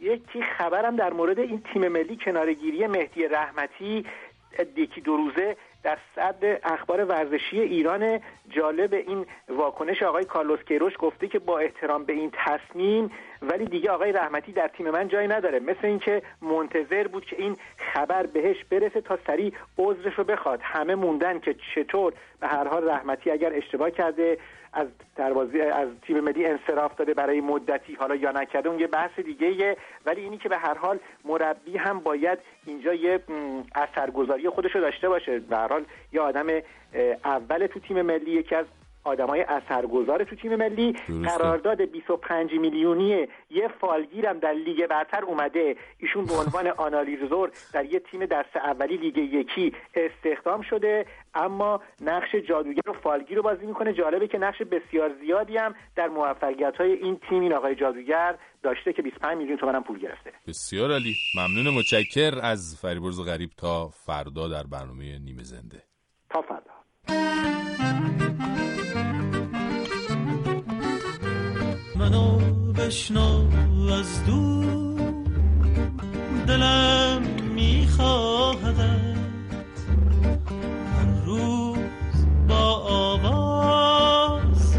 [0.00, 4.04] یکی خبرم در مورد این تیم ملی کنارگیری مهدی رحمتی
[4.76, 8.20] یکی دو روزه در صد اخبار ورزشی ایران
[8.50, 13.10] جالب این واکنش آقای کارلوس کیروش گفته که با احترام به این تصمیم
[13.42, 15.60] ولی دیگه آقای رحمتی در تیم من جایی نداره.
[15.60, 17.56] مثل اینکه منتظر بود که این
[17.94, 20.60] خبر بهش برسه تا سریع عذرش رو بخواد.
[20.62, 24.38] همه موندن که چطور به هر حال رحمتی اگر اشتباه کرده
[24.72, 24.86] از
[25.16, 29.76] دروازه از تیم ملی انصراف داده برای مدتی حالا یا نکرده اون یه بحث دیگه
[30.06, 33.20] ولی اینی که به هر حال مربی هم باید اینجا یه
[33.74, 35.38] اثرگذاری خودش رو داشته باشه.
[35.38, 36.46] به هر حال یه آدم
[37.24, 38.66] اول تو تیم ملی یکی از
[39.04, 40.92] آدمای اثرگذار تو تیم ملی.
[41.24, 45.76] قرارداد 25 میلیونی یه فالگیرم در لیگ برتر اومده.
[45.98, 51.06] ایشون به عنوان آنالیزور در یه تیم دست اولی لیگ یکی استخدام شده.
[51.34, 53.92] اما نقش جادوگر و فالگیر رو بازی می‌کنه.
[53.92, 58.92] جالبه که نقش بسیار زیادی هم در موفقیت های این تیم این آقای جادوگر داشته
[58.92, 60.32] که 25 میلیون تومن هم پول گرفته.
[60.46, 65.82] بسیار علی ممنون متشکر از فریبرز غریب تا فردا در برنامه نیمه زنده.
[66.30, 68.31] تا فردا.
[71.96, 72.38] منو
[72.72, 73.46] بشنو
[73.92, 74.96] از دور
[76.46, 77.22] دلم
[77.54, 78.80] می‌خواهد
[80.96, 84.76] هر روز با آواز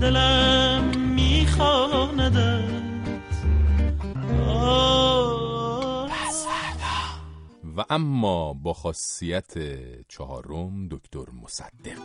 [0.00, 2.36] دلم میخواندت
[7.76, 9.54] و اما با خاصیت
[10.08, 11.98] چهارم دکتر مصدق.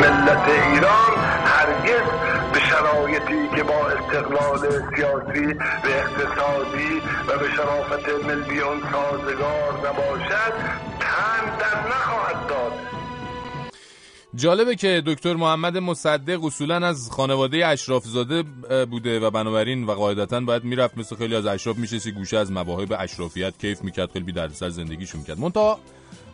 [0.00, 1.12] ملت ایران
[1.44, 2.06] هرگز
[2.52, 10.52] به شرایطی که با استقلال سیاسی و اقتصادی و به شرافت میلیون سازگار نباشد
[11.00, 12.72] تن در نخواهد داد.
[14.34, 18.42] جالبه که دکتر محمد مصدق اصولا از خانواده اشرافزاده
[18.90, 22.96] بوده و بنابراین و قاعدتا باید می‌رفت مثل خیلی از اشراف میشه گوشه از مواهب
[22.98, 25.78] اشرافیت کیف می‌کرد خیلی بی سر زندگیشون می‌کرد منتها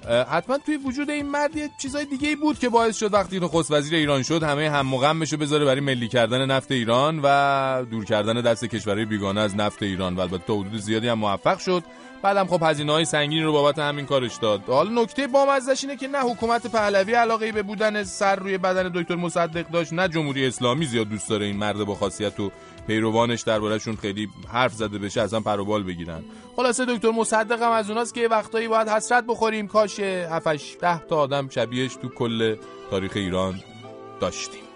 [0.08, 3.70] حتما توی وجود این مرد یه چیزای دیگه ای بود که باعث شد وقتی نخست
[3.70, 8.40] وزیر ایران شد همه هم و بذاره برای ملی کردن نفت ایران و دور کردن
[8.40, 10.14] دست کشورهای بیگانه از نفت ایران.
[10.16, 11.82] و البته تا حدود زیادی هم موفق شد.
[12.22, 14.62] بعدم خب هزینه های سنگینی رو بابت همین کارش داد.
[14.66, 19.14] حالا نکته بامزش اینه که نه حکومت پهلوی علاقه به بودن سر روی بدن دکتر
[19.14, 22.50] مصدق داشت نه جمهوری اسلامی زیاد دوست داره این مرد با خاصیت و
[22.86, 26.22] پیروانش دربارهشون خیلی حرف زده بشه اصلا پروبال بگیرن.
[26.56, 29.68] خلاصه دکتر مصدق هم از اوناست که وقتایی باید حسرت بخوریم.
[29.68, 32.56] کاش 7 ده تا آدم شبیهش تو کل
[32.90, 33.60] تاریخ ایران
[34.20, 34.71] داشتیم.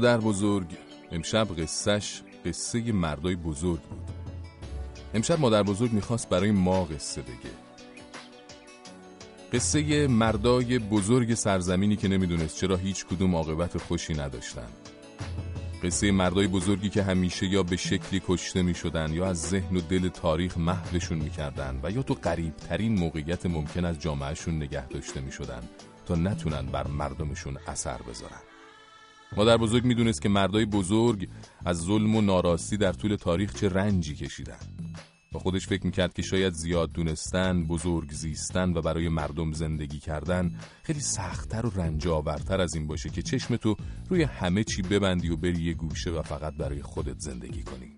[0.00, 0.66] مادر بزرگ
[1.12, 4.10] امشب قصهش قصه مردای بزرگ بود.
[5.14, 7.50] امشب مادر بزرگ می‌خواست برای ما قصه بگه.
[9.52, 14.68] قصه مردای بزرگ سرزمینی که نمی‌دونست چرا هیچ کدوم عاقبت خوشی نداشتن.
[15.82, 19.80] قصه مردای بزرگی که همیشه یا به شکلی کشته می شدن یا از ذهن و
[19.80, 24.86] دل تاریخ محوشون می کردن و یا تو قریب ترین موقعیت ممکن از جامعهشون نگه
[24.86, 25.62] داشته می شدن
[26.06, 28.49] تا نتونن بر مردمشون اثر بذارن.
[29.36, 31.28] مادر بزرگ می‌دونست که مردای بزرگ
[31.64, 34.58] از ظلم و ناراستی در طول تاریخ چه رنجی کشیدن.
[35.32, 40.54] با خودش فکر می‌کرد که شاید زیاد دونستن، بزرگ زیستن و برای مردم زندگی کردن
[40.82, 43.76] خیلی سختتر و رنج آورتر از این باشه که چشم تو
[44.08, 47.96] روی همه چی ببندی و بری یه گوشه و فقط برای خودت زندگی کنی.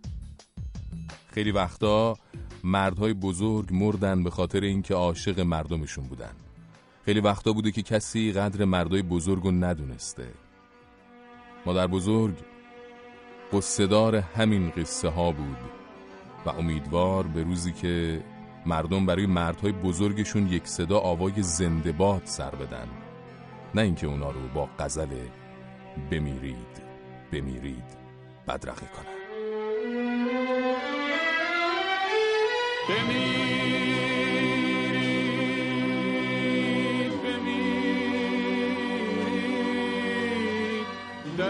[1.30, 2.16] خیلی وقتا
[2.64, 6.32] مردهای بزرگ مردن به خاطر اینکه عاشق مردمشون بودن.
[7.04, 10.28] خیلی وقتا بوده که کسی قدر مردای بزرگ رو ندونسته.
[11.66, 12.34] مادر بزرگ
[13.52, 15.56] قصدار همین قصه ها بود
[16.46, 18.24] و امیدوار به روزی که
[18.66, 22.88] مردم برای مردهای بزرگشون یک صدا آوای زنده باد سر بدن.
[23.74, 25.08] نه اینکه اونا رو با غزل
[26.10, 26.82] بمیرید
[27.32, 27.84] بمیرید
[28.48, 29.22] بدرقه کنن.